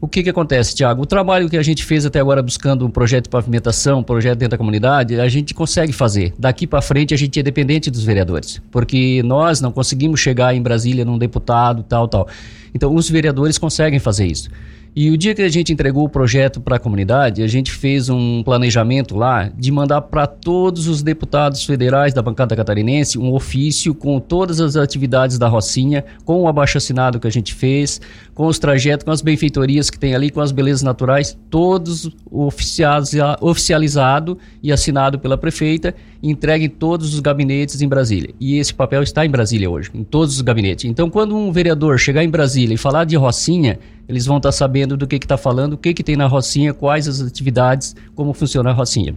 O 0.00 0.06
que, 0.06 0.22
que 0.22 0.30
acontece, 0.30 0.76
Tiago? 0.76 1.02
O 1.02 1.06
trabalho 1.06 1.50
que 1.50 1.56
a 1.56 1.62
gente 1.62 1.84
fez 1.84 2.06
até 2.06 2.20
agora 2.20 2.40
buscando 2.40 2.86
um 2.86 2.90
projeto 2.90 3.24
de 3.24 3.30
pavimentação, 3.30 3.98
um 3.98 4.02
projeto 4.04 4.38
dentro 4.38 4.52
da 4.52 4.58
comunidade, 4.58 5.18
a 5.18 5.28
gente 5.28 5.54
consegue 5.54 5.92
fazer. 5.92 6.32
Daqui 6.38 6.64
para 6.64 6.80
frente 6.80 7.12
a 7.12 7.16
gente 7.16 7.40
é 7.40 7.42
dependente 7.42 7.90
dos 7.90 8.04
vereadores, 8.04 8.62
porque 8.70 9.24
nós 9.24 9.60
não 9.60 9.72
conseguimos 9.72 10.20
chegar 10.20 10.54
em 10.54 10.62
Brasília 10.62 11.04
num 11.04 11.18
deputado, 11.18 11.82
tal, 11.82 12.06
tal. 12.06 12.28
Então 12.72 12.94
os 12.94 13.10
vereadores 13.10 13.58
conseguem 13.58 13.98
fazer 13.98 14.26
isso. 14.26 14.48
E 14.96 15.10
o 15.10 15.16
dia 15.16 15.34
que 15.34 15.42
a 15.42 15.48
gente 15.48 15.72
entregou 15.72 16.04
o 16.04 16.08
projeto 16.08 16.60
para 16.60 16.76
a 16.76 16.78
comunidade, 16.78 17.42
a 17.42 17.46
gente 17.46 17.70
fez 17.72 18.08
um 18.08 18.42
planejamento 18.42 19.16
lá 19.16 19.50
de 19.56 19.70
mandar 19.70 20.02
para 20.02 20.26
todos 20.26 20.88
os 20.88 21.02
deputados 21.02 21.64
federais 21.64 22.12
da 22.12 22.22
bancada 22.22 22.56
catarinense 22.56 23.18
um 23.18 23.32
ofício 23.32 23.94
com 23.94 24.18
todas 24.18 24.60
as 24.60 24.76
atividades 24.76 25.38
da 25.38 25.46
Rocinha, 25.48 26.04
com 26.24 26.42
o 26.42 26.48
abaixo-assinado 26.48 27.20
que 27.20 27.26
a 27.26 27.30
gente 27.30 27.54
fez, 27.54 28.00
com 28.34 28.46
os 28.46 28.58
trajetos, 28.58 29.04
com 29.04 29.10
as 29.10 29.22
benfeitorias 29.22 29.90
que 29.90 29.98
tem 29.98 30.14
ali, 30.14 30.30
com 30.30 30.40
as 30.40 30.52
belezas 30.52 30.82
naturais, 30.82 31.38
todos 31.50 32.10
oficializado 33.40 34.38
e 34.62 34.72
assinado 34.72 35.18
pela 35.18 35.38
prefeita, 35.38 35.94
entregue 36.22 36.66
em 36.66 36.68
todos 36.68 37.14
os 37.14 37.20
gabinetes 37.20 37.80
em 37.80 37.88
Brasília. 37.88 38.34
E 38.40 38.58
esse 38.58 38.74
papel 38.74 39.02
está 39.02 39.24
em 39.24 39.30
Brasília 39.30 39.70
hoje, 39.70 39.90
em 39.94 40.04
todos 40.04 40.36
os 40.36 40.40
gabinetes. 40.40 40.84
Então, 40.84 41.08
quando 41.08 41.36
um 41.36 41.52
vereador 41.52 41.98
chegar 41.98 42.24
em 42.24 42.28
Brasília 42.28 42.74
e 42.74 42.78
falar 42.78 43.04
de 43.04 43.16
Rocinha, 43.16 43.78
eles 44.08 44.26
vão 44.26 44.38
estar 44.38 44.52
sabendo 44.52 44.96
do 44.96 45.06
que 45.06 45.16
está 45.16 45.36
falando, 45.36 45.74
o 45.74 45.78
que, 45.78 45.94
que 45.94 46.02
tem 46.02 46.16
na 46.16 46.26
Rocinha, 46.26 46.74
quais 46.74 47.06
as 47.06 47.20
atividades, 47.20 47.94
como 48.14 48.32
funciona 48.32 48.70
a 48.70 48.72
Rocinha. 48.72 49.14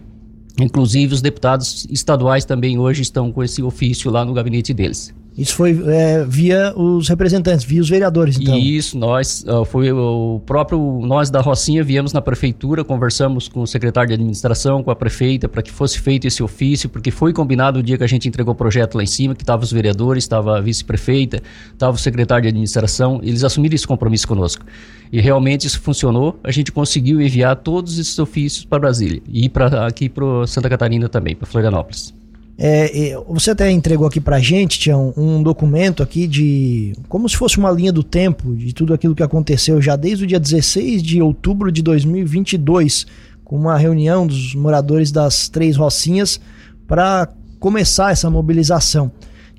Inclusive, 0.60 1.14
os 1.14 1.22
deputados 1.22 1.86
estaduais 1.90 2.44
também 2.44 2.78
hoje 2.78 3.02
estão 3.02 3.32
com 3.32 3.42
esse 3.42 3.62
ofício 3.62 4.10
lá 4.10 4.24
no 4.24 4.34
gabinete 4.34 4.74
deles. 4.74 5.14
Isso 5.36 5.54
foi 5.54 5.82
é, 5.86 6.24
via 6.24 6.74
os 6.76 7.08
representantes, 7.08 7.64
via 7.64 7.80
os 7.80 7.88
vereadores, 7.88 8.38
então. 8.38 8.56
Isso, 8.56 8.98
nós, 8.98 9.44
foi 9.66 9.90
o 9.90 10.40
próprio, 10.44 11.00
nós 11.02 11.30
da 11.30 11.40
Rocinha 11.40 11.82
viemos 11.82 12.12
na 12.12 12.20
prefeitura, 12.20 12.84
conversamos 12.84 13.48
com 13.48 13.60
o 13.62 13.66
secretário 13.66 14.08
de 14.08 14.14
administração, 14.14 14.82
com 14.82 14.90
a 14.90 14.96
prefeita, 14.96 15.48
para 15.48 15.62
que 15.62 15.70
fosse 15.70 15.98
feito 15.98 16.26
esse 16.26 16.42
ofício, 16.42 16.88
porque 16.88 17.10
foi 17.10 17.32
combinado 17.32 17.78
o 17.78 17.82
dia 17.82 17.96
que 17.96 18.04
a 18.04 18.06
gente 18.06 18.28
entregou 18.28 18.52
o 18.52 18.56
projeto 18.56 18.96
lá 18.96 19.02
em 19.02 19.06
cima, 19.06 19.34
que 19.34 19.42
estavam 19.42 19.64
os 19.64 19.72
vereadores, 19.72 20.24
estava 20.24 20.58
a 20.58 20.60
vice-prefeita, 20.60 21.42
estava 21.72 21.96
o 21.96 21.98
secretário 21.98 22.42
de 22.42 22.48
administração, 22.48 23.20
eles 23.22 23.42
assumiram 23.42 23.74
esse 23.74 23.86
compromisso 23.86 24.28
conosco. 24.28 24.64
E 25.10 25.20
realmente 25.20 25.66
isso 25.66 25.80
funcionou, 25.80 26.38
a 26.44 26.50
gente 26.50 26.70
conseguiu 26.70 27.20
enviar 27.20 27.56
todos 27.56 27.98
esses 27.98 28.18
ofícios 28.18 28.64
para 28.64 28.78
Brasília 28.78 29.22
e 29.26 29.48
para 29.48 29.86
aqui 29.86 30.08
para 30.08 30.46
Santa 30.46 30.68
Catarina 30.68 31.08
também, 31.08 31.34
para 31.34 31.46
Florianópolis. 31.46 32.21
É, 32.64 33.20
você 33.26 33.50
até 33.50 33.68
entregou 33.72 34.06
aqui 34.06 34.20
pra 34.20 34.38
gente, 34.38 34.78
Tião, 34.78 35.12
um 35.16 35.42
documento 35.42 36.00
aqui 36.00 36.28
de. 36.28 36.92
como 37.08 37.28
se 37.28 37.36
fosse 37.36 37.58
uma 37.58 37.72
linha 37.72 37.92
do 37.92 38.04
tempo 38.04 38.54
de 38.54 38.72
tudo 38.72 38.94
aquilo 38.94 39.16
que 39.16 39.22
aconteceu 39.24 39.82
já 39.82 39.96
desde 39.96 40.22
o 40.22 40.26
dia 40.28 40.38
16 40.38 41.02
de 41.02 41.20
outubro 41.20 41.72
de 41.72 41.82
2022, 41.82 43.04
com 43.42 43.56
uma 43.56 43.76
reunião 43.76 44.28
dos 44.28 44.54
moradores 44.54 45.10
das 45.10 45.48
três 45.48 45.74
Rocinhas 45.74 46.40
para 46.86 47.28
começar 47.58 48.12
essa 48.12 48.30
mobilização. 48.30 49.10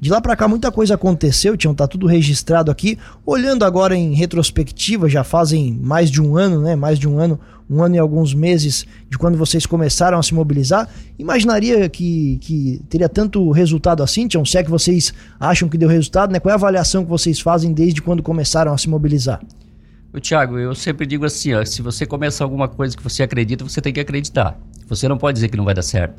De 0.04 0.10
lá 0.10 0.20
para 0.20 0.36
cá 0.36 0.50
muita 0.50 0.70
coisa 0.70 0.96
aconteceu, 0.96 1.56
Tião, 1.56 1.74
tá 1.74 1.88
tudo 1.88 2.08
registrado 2.08 2.70
aqui. 2.70 3.00
Olhando 3.26 3.64
agora 3.64 3.96
em 3.96 4.14
retrospectiva, 4.14 5.08
já 5.08 5.24
fazem 5.24 5.80
mais 5.82 6.12
de 6.12 6.22
um 6.22 6.36
ano, 6.36 6.62
né? 6.62 6.76
Mais 6.76 7.00
de 7.00 7.08
um 7.08 7.20
ano 7.20 7.40
um 7.70 7.82
ano 7.82 7.96
e 7.96 7.98
alguns 7.98 8.34
meses 8.34 8.86
de 9.10 9.18
quando 9.18 9.38
vocês 9.38 9.66
começaram 9.66 10.20
a 10.20 10.22
se 10.22 10.34
mobilizar, 10.34 10.90
imaginaria 11.18 11.88
que, 11.88 12.38
que 12.42 12.82
teria 12.90 13.08
tanto 13.08 13.50
resultado 13.52 14.04
assim, 14.04 14.28
Tião? 14.28 14.44
Se 14.44 14.58
é 14.58 14.64
que 14.66 14.70
vocês 14.70 15.14
acham 15.40 15.70
que 15.70 15.78
deu 15.78 15.88
resultado, 15.88 16.34
né? 16.34 16.40
Qual 16.42 16.50
é 16.50 16.52
a 16.52 16.56
avaliação 16.56 17.06
que 17.06 17.10
vocês 17.10 17.40
fazem 17.40 17.72
desde 17.72 18.02
quando 18.02 18.22
começaram 18.22 18.74
a 18.74 18.78
se 18.78 18.90
mobilizar? 18.90 19.42
O 20.14 20.20
Thiago, 20.20 20.60
eu 20.60 20.76
sempre 20.76 21.06
digo 21.06 21.24
assim, 21.24 21.54
ó, 21.54 21.64
se 21.64 21.82
você 21.82 22.06
começa 22.06 22.44
alguma 22.44 22.68
coisa 22.68 22.98
que 22.98 23.02
você 23.02 23.24
acredita, 23.24 23.64
você 23.64 23.80
tem 23.80 23.94
que 23.94 24.02
acreditar. 24.02 24.60
Você 24.86 25.08
não 25.08 25.18
pode 25.18 25.36
dizer 25.36 25.48
que 25.48 25.56
não 25.56 25.64
vai 25.64 25.74
dar 25.74 25.82
certo. 25.82 26.16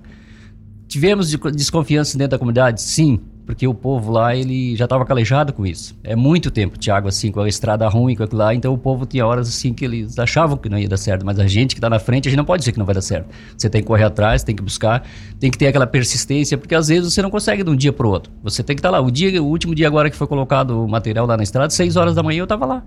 Tivemos 0.88 1.30
desconfiança 1.54 2.16
dentro 2.16 2.30
da 2.30 2.38
comunidade? 2.38 2.80
Sim. 2.80 3.20
Porque 3.46 3.66
o 3.66 3.74
povo 3.74 4.10
lá 4.10 4.34
ele 4.34 4.74
já 4.76 4.84
estava 4.84 5.04
calejado 5.04 5.52
com 5.52 5.66
isso. 5.66 5.94
É 6.02 6.16
muito 6.16 6.50
tempo, 6.50 6.78
Tiago, 6.78 7.08
assim, 7.08 7.30
com 7.30 7.40
a 7.40 7.48
estrada 7.48 7.86
ruim, 7.88 8.14
com 8.14 8.22
aquilo 8.22 8.40
lá. 8.40 8.54
Então 8.54 8.72
o 8.72 8.78
povo 8.78 9.04
tinha 9.06 9.26
horas 9.26 9.48
assim 9.48 9.72
que 9.72 9.84
eles 9.84 10.18
achavam 10.18 10.56
que 10.56 10.68
não 10.68 10.78
ia 10.78 10.88
dar 10.88 10.96
certo, 10.96 11.24
mas 11.24 11.38
a 11.38 11.46
gente 11.46 11.74
que 11.74 11.78
está 11.78 11.90
na 11.90 11.98
frente, 11.98 12.28
a 12.28 12.30
gente 12.30 12.38
não 12.38 12.44
pode 12.44 12.60
dizer 12.60 12.72
que 12.72 12.78
não 12.78 12.86
vai 12.86 12.94
dar 12.94 13.02
certo. 13.02 13.28
Você 13.56 13.68
tem 13.68 13.80
que 13.80 13.86
correr 13.86 14.04
atrás, 14.04 14.42
tem 14.42 14.56
que 14.56 14.62
buscar, 14.62 15.06
tem 15.38 15.50
que 15.50 15.58
ter 15.58 15.66
aquela 15.66 15.86
persistência, 15.86 16.56
porque 16.56 16.74
às 16.74 16.88
vezes 16.88 17.12
você 17.12 17.22
não 17.22 17.30
consegue 17.30 17.62
de 17.62 17.70
um 17.70 17.76
dia 17.76 17.92
para 17.92 18.06
o 18.06 18.10
outro. 18.10 18.32
Você 18.42 18.62
tem 18.62 18.74
que 18.74 18.80
estar 18.80 18.90
tá 18.90 18.98
lá. 18.98 19.04
O 19.04 19.10
dia, 19.10 19.42
o 19.42 19.46
último 19.46 19.74
dia 19.74 19.86
agora 19.86 20.08
que 20.08 20.16
foi 20.16 20.26
colocado 20.26 20.84
o 20.84 20.88
material 20.88 21.26
lá 21.26 21.36
na 21.36 21.42
estrada, 21.42 21.70
seis 21.70 21.96
horas 21.96 22.14
da 22.14 22.22
manhã 22.22 22.40
eu 22.40 22.44
estava 22.44 22.64
lá 22.64 22.82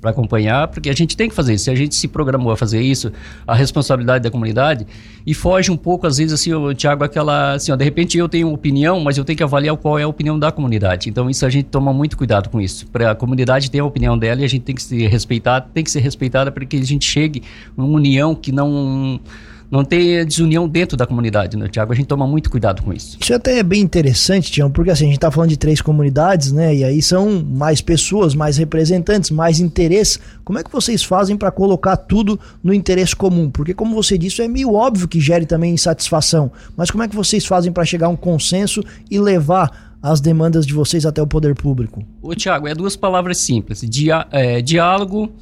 para 0.00 0.10
acompanhar, 0.10 0.68
porque 0.68 0.90
a 0.90 0.92
gente 0.92 1.16
tem 1.16 1.28
que 1.28 1.34
fazer 1.34 1.54
isso. 1.54 1.64
Se 1.64 1.70
a 1.70 1.74
gente 1.74 1.94
se 1.94 2.06
programou 2.08 2.52
a 2.52 2.56
fazer 2.56 2.80
isso, 2.80 3.12
a 3.46 3.54
responsabilidade 3.54 4.24
da 4.24 4.30
comunidade, 4.30 4.86
e 5.26 5.34
foge 5.34 5.70
um 5.70 5.76
pouco, 5.76 6.06
às 6.06 6.18
vezes, 6.18 6.32
assim, 6.32 6.52
o 6.52 6.72
Tiago, 6.74 7.02
aquela, 7.02 7.54
assim, 7.54 7.72
ó, 7.72 7.76
de 7.76 7.84
repente 7.84 8.16
eu 8.16 8.28
tenho 8.28 8.52
opinião, 8.52 9.00
mas 9.00 9.18
eu 9.18 9.24
tenho 9.24 9.36
que 9.36 9.42
avaliar 9.42 9.76
qual 9.76 9.98
é 9.98 10.02
a 10.02 10.08
opinião 10.08 10.38
da 10.38 10.52
comunidade. 10.52 11.08
Então, 11.08 11.28
isso 11.28 11.44
a 11.44 11.50
gente 11.50 11.66
toma 11.66 11.92
muito 11.92 12.16
cuidado 12.16 12.48
com 12.48 12.60
isso. 12.60 12.86
Para 12.88 13.10
a 13.10 13.14
comunidade 13.14 13.70
ter 13.70 13.80
a 13.80 13.84
opinião 13.84 14.16
dela 14.18 14.40
e 14.42 14.44
a 14.44 14.48
gente 14.48 14.62
tem 14.62 14.74
que 14.74 14.82
se 14.82 15.06
respeitar, 15.06 15.60
tem 15.60 15.82
que 15.82 15.90
ser 15.90 16.00
respeitada 16.00 16.52
para 16.52 16.64
que 16.64 16.76
a 16.76 16.84
gente 16.84 17.04
chegue 17.04 17.42
numa 17.76 17.88
união 17.88 18.34
que 18.34 18.52
não 18.52 19.20
não 19.70 19.84
ter 19.84 20.24
desunião 20.24 20.68
dentro 20.68 20.96
da 20.96 21.06
comunidade, 21.06 21.56
né, 21.56 21.68
Tiago? 21.68 21.92
A 21.92 21.96
gente 21.96 22.06
toma 22.06 22.26
muito 22.26 22.50
cuidado 22.50 22.82
com 22.82 22.92
isso. 22.92 23.18
Isso 23.20 23.34
até 23.34 23.58
é 23.58 23.62
bem 23.62 23.80
interessante, 23.80 24.50
Tiago, 24.50 24.72
porque 24.72 24.90
assim, 24.90 25.04
a 25.04 25.08
gente 25.08 25.16
está 25.16 25.30
falando 25.30 25.50
de 25.50 25.56
três 25.56 25.80
comunidades, 25.80 26.52
né? 26.52 26.74
E 26.74 26.84
aí 26.84 27.02
são 27.02 27.42
mais 27.42 27.80
pessoas, 27.80 28.34
mais 28.34 28.56
representantes, 28.56 29.30
mais 29.30 29.60
interesses. 29.60 30.20
Como 30.44 30.58
é 30.58 30.62
que 30.62 30.70
vocês 30.70 31.02
fazem 31.02 31.36
para 31.36 31.50
colocar 31.50 31.96
tudo 31.96 32.38
no 32.62 32.72
interesse 32.72 33.14
comum? 33.14 33.50
Porque, 33.50 33.74
como 33.74 33.94
você 33.94 34.16
disse, 34.16 34.42
é 34.42 34.48
meio 34.48 34.74
óbvio 34.74 35.08
que 35.08 35.20
gere 35.20 35.46
também 35.46 35.74
insatisfação. 35.74 36.50
Mas 36.76 36.90
como 36.90 37.02
é 37.02 37.08
que 37.08 37.16
vocês 37.16 37.44
fazem 37.44 37.72
para 37.72 37.84
chegar 37.84 38.06
a 38.06 38.10
um 38.10 38.16
consenso 38.16 38.82
e 39.10 39.18
levar 39.18 39.96
as 40.02 40.20
demandas 40.20 40.66
de 40.66 40.72
vocês 40.72 41.04
até 41.04 41.20
o 41.20 41.26
poder 41.26 41.54
público? 41.54 42.02
Ô, 42.22 42.34
Tiago, 42.34 42.68
é 42.68 42.74
duas 42.74 42.94
palavras 42.94 43.38
simples: 43.38 43.80
Dia, 43.80 44.26
é, 44.30 44.60
diálogo 44.60 45.32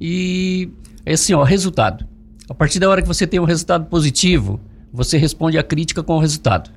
e, 0.00 0.70
é 1.04 1.12
assim, 1.14 1.34
ó, 1.34 1.42
resultado. 1.42 2.13
A 2.48 2.54
partir 2.54 2.78
da 2.78 2.90
hora 2.90 3.00
que 3.00 3.08
você 3.08 3.26
tem 3.26 3.40
um 3.40 3.44
resultado 3.44 3.86
positivo, 3.86 4.60
você 4.92 5.16
responde 5.16 5.56
a 5.56 5.62
crítica 5.62 6.02
com 6.02 6.16
o 6.16 6.20
resultado. 6.20 6.70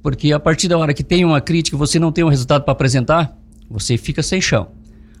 Porque 0.00 0.32
a 0.32 0.38
partir 0.38 0.68
da 0.68 0.78
hora 0.78 0.94
que 0.94 1.02
tem 1.02 1.24
uma 1.24 1.40
crítica 1.40 1.76
você 1.76 1.98
não 1.98 2.12
tem 2.12 2.22
um 2.24 2.28
resultado 2.28 2.62
para 2.62 2.72
apresentar, 2.72 3.36
você 3.68 3.96
fica 3.96 4.22
sem 4.22 4.40
chão. 4.40 4.68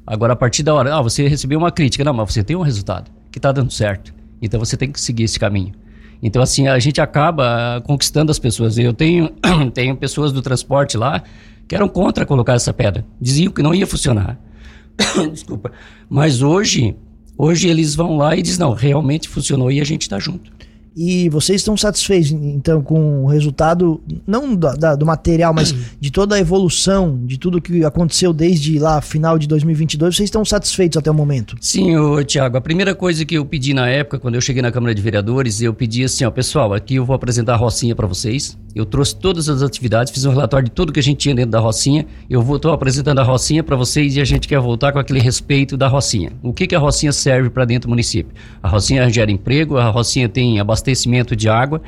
Agora, 0.06 0.32
a 0.32 0.36
partir 0.36 0.62
da 0.62 0.74
hora, 0.74 0.96
ah, 0.96 1.02
você 1.02 1.26
recebeu 1.26 1.58
uma 1.58 1.70
crítica, 1.70 2.04
não, 2.04 2.12
mas 2.12 2.32
você 2.32 2.42
tem 2.42 2.56
um 2.56 2.62
resultado 2.62 3.10
que 3.30 3.38
está 3.38 3.50
dando 3.50 3.72
certo. 3.72 4.14
Então 4.40 4.58
você 4.58 4.76
tem 4.76 4.90
que 4.90 5.00
seguir 5.00 5.24
esse 5.24 5.38
caminho. 5.38 5.72
Então, 6.22 6.40
assim, 6.40 6.68
a 6.68 6.78
gente 6.78 7.00
acaba 7.00 7.80
conquistando 7.84 8.30
as 8.30 8.38
pessoas. 8.38 8.78
Eu 8.78 8.92
tenho, 8.92 9.30
tenho 9.74 9.96
pessoas 9.96 10.32
do 10.32 10.40
transporte 10.40 10.96
lá 10.96 11.22
que 11.66 11.74
eram 11.74 11.88
contra 11.88 12.24
colocar 12.24 12.54
essa 12.54 12.72
pedra. 12.72 13.04
Diziam 13.20 13.52
que 13.52 13.62
não 13.62 13.74
ia 13.74 13.86
funcionar. 13.86 14.38
Desculpa. 15.32 15.72
Mas 16.08 16.42
hoje 16.42 16.94
Hoje 17.44 17.66
eles 17.66 17.96
vão 17.96 18.16
lá 18.16 18.36
e 18.36 18.40
dizem, 18.40 18.60
não, 18.60 18.72
realmente 18.72 19.28
funcionou 19.28 19.68
e 19.68 19.80
a 19.80 19.84
gente 19.84 20.02
está 20.02 20.16
junto. 20.16 20.52
E 20.94 21.28
vocês 21.30 21.60
estão 21.62 21.76
satisfeitos, 21.76 22.30
então, 22.30 22.82
com 22.82 23.24
o 23.24 23.26
resultado, 23.26 24.00
não 24.26 24.54
da, 24.54 24.74
da, 24.74 24.94
do 24.94 25.06
material, 25.06 25.54
mas 25.54 25.74
de 25.98 26.10
toda 26.10 26.36
a 26.36 26.38
evolução, 26.38 27.18
de 27.24 27.38
tudo 27.38 27.62
que 27.62 27.84
aconteceu 27.84 28.32
desde 28.32 28.78
lá, 28.78 29.00
final 29.00 29.38
de 29.38 29.48
2022, 29.48 30.14
vocês 30.14 30.26
estão 30.26 30.44
satisfeitos 30.44 30.98
até 30.98 31.10
o 31.10 31.14
momento? 31.14 31.56
Sim, 31.60 31.94
Tiago. 32.26 32.58
A 32.58 32.60
primeira 32.60 32.94
coisa 32.94 33.24
que 33.24 33.34
eu 33.34 33.44
pedi 33.44 33.72
na 33.72 33.88
época, 33.88 34.18
quando 34.18 34.34
eu 34.34 34.40
cheguei 34.40 34.60
na 34.60 34.70
Câmara 34.70 34.94
de 34.94 35.00
Vereadores, 35.00 35.62
eu 35.62 35.72
pedi 35.72 36.04
assim, 36.04 36.24
ó, 36.24 36.30
pessoal, 36.30 36.74
aqui 36.74 36.96
eu 36.96 37.06
vou 37.06 37.16
apresentar 37.16 37.54
a 37.54 37.56
Rocinha 37.56 37.96
para 37.96 38.06
vocês. 38.06 38.58
Eu 38.74 38.86
trouxe 38.86 39.16
todas 39.16 39.48
as 39.48 39.62
atividades, 39.62 40.12
fiz 40.12 40.24
um 40.24 40.30
relatório 40.30 40.66
de 40.66 40.72
tudo 40.72 40.92
que 40.92 41.00
a 41.00 41.02
gente 41.02 41.18
tinha 41.18 41.34
dentro 41.34 41.50
da 41.50 41.60
Rocinha. 41.60 42.06
Eu 42.28 42.40
estou 42.56 42.72
apresentando 42.72 43.18
a 43.18 43.22
Rocinha 43.22 43.62
para 43.62 43.76
vocês 43.76 44.16
e 44.16 44.20
a 44.20 44.24
gente 44.24 44.48
quer 44.48 44.58
voltar 44.60 44.92
com 44.92 44.98
aquele 44.98 45.20
respeito 45.20 45.76
da 45.76 45.88
Rocinha. 45.88 46.32
O 46.42 46.52
que, 46.52 46.66
que 46.66 46.74
a 46.74 46.78
Rocinha 46.78 47.12
serve 47.12 47.50
para 47.50 47.64
dentro 47.64 47.88
do 47.88 47.90
município? 47.90 48.32
A 48.62 48.68
Rocinha 48.68 49.08
gera 49.10 49.30
emprego, 49.30 49.76
a 49.76 49.88
Rocinha 49.90 50.28
tem 50.28 50.58
abastecimento 50.58 50.81
de 51.36 51.48
água, 51.48 51.80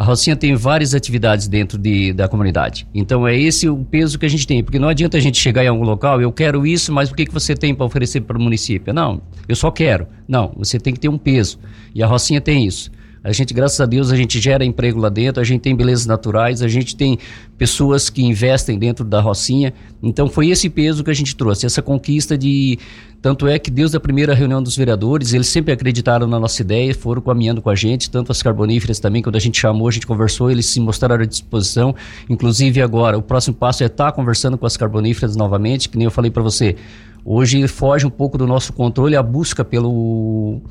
a 0.00 0.04
Rocinha 0.04 0.34
tem 0.34 0.54
várias 0.54 0.94
atividades 0.94 1.46
dentro 1.46 1.76
de, 1.76 2.14
da 2.14 2.26
comunidade. 2.26 2.86
Então 2.94 3.28
é 3.28 3.38
esse 3.38 3.68
o 3.68 3.76
peso 3.76 4.18
que 4.18 4.24
a 4.24 4.30
gente 4.30 4.46
tem, 4.46 4.64
porque 4.64 4.78
não 4.78 4.88
adianta 4.88 5.18
a 5.18 5.20
gente 5.20 5.38
chegar 5.38 5.62
em 5.62 5.68
algum 5.68 5.84
local, 5.84 6.22
eu 6.22 6.32
quero 6.32 6.66
isso, 6.66 6.90
mas 6.90 7.10
o 7.10 7.14
que, 7.14 7.26
que 7.26 7.32
você 7.34 7.54
tem 7.54 7.74
para 7.74 7.84
oferecer 7.84 8.22
para 8.22 8.38
o 8.38 8.40
município? 8.40 8.94
Não, 8.94 9.20
eu 9.46 9.54
só 9.54 9.70
quero. 9.70 10.06
Não, 10.26 10.54
você 10.56 10.80
tem 10.80 10.94
que 10.94 11.00
ter 11.00 11.10
um 11.10 11.18
peso. 11.18 11.58
E 11.94 12.02
a 12.02 12.06
Rocinha 12.06 12.40
tem 12.40 12.66
isso. 12.66 12.90
A 13.22 13.32
gente, 13.32 13.52
graças 13.52 13.78
a 13.78 13.84
Deus, 13.84 14.10
a 14.10 14.16
gente 14.16 14.40
gera 14.40 14.64
emprego 14.64 14.98
lá 14.98 15.10
dentro, 15.10 15.42
a 15.42 15.44
gente 15.44 15.60
tem 15.60 15.76
belezas 15.76 16.06
naturais, 16.06 16.62
a 16.62 16.68
gente 16.68 16.96
tem 16.96 17.18
pessoas 17.58 18.08
que 18.08 18.22
investem 18.22 18.78
dentro 18.78 19.04
da 19.04 19.20
Rocinha. 19.20 19.74
Então 20.02 20.26
foi 20.28 20.48
esse 20.48 20.70
peso 20.70 21.04
que 21.04 21.10
a 21.10 21.14
gente 21.14 21.36
trouxe, 21.36 21.66
essa 21.66 21.82
conquista 21.82 22.36
de. 22.36 22.78
Tanto 23.20 23.46
é 23.46 23.58
que 23.58 23.70
Deus 23.70 23.90
da 23.90 24.00
primeira 24.00 24.34
reunião 24.34 24.62
dos 24.62 24.74
vereadores, 24.74 25.34
eles 25.34 25.48
sempre 25.48 25.74
acreditaram 25.74 26.26
na 26.26 26.40
nossa 26.40 26.62
ideia, 26.62 26.94
foram 26.94 27.20
caminhando 27.20 27.60
com 27.60 27.68
a 27.68 27.74
gente, 27.74 28.08
tanto 28.10 28.32
as 28.32 28.42
carboníferas 28.42 28.98
também, 28.98 29.20
quando 29.20 29.36
a 29.36 29.40
gente 29.40 29.60
chamou, 29.60 29.88
a 29.88 29.90
gente 29.90 30.06
conversou, 30.06 30.50
eles 30.50 30.64
se 30.64 30.80
mostraram 30.80 31.22
à 31.22 31.26
disposição. 31.26 31.94
Inclusive 32.30 32.80
agora, 32.80 33.18
o 33.18 33.22
próximo 33.22 33.54
passo 33.54 33.82
é 33.82 33.86
estar 33.86 34.12
conversando 34.12 34.56
com 34.56 34.64
as 34.64 34.78
carboníferas 34.78 35.36
novamente, 35.36 35.90
que 35.90 35.98
nem 35.98 36.06
eu 36.06 36.10
falei 36.10 36.30
para 36.30 36.42
você. 36.42 36.76
Hoje 37.22 37.68
foge 37.68 38.06
um 38.06 38.10
pouco 38.10 38.38
do 38.38 38.46
nosso 38.46 38.72
controle 38.72 39.14
a 39.14 39.22
busca 39.22 39.62
pelo 39.62 40.62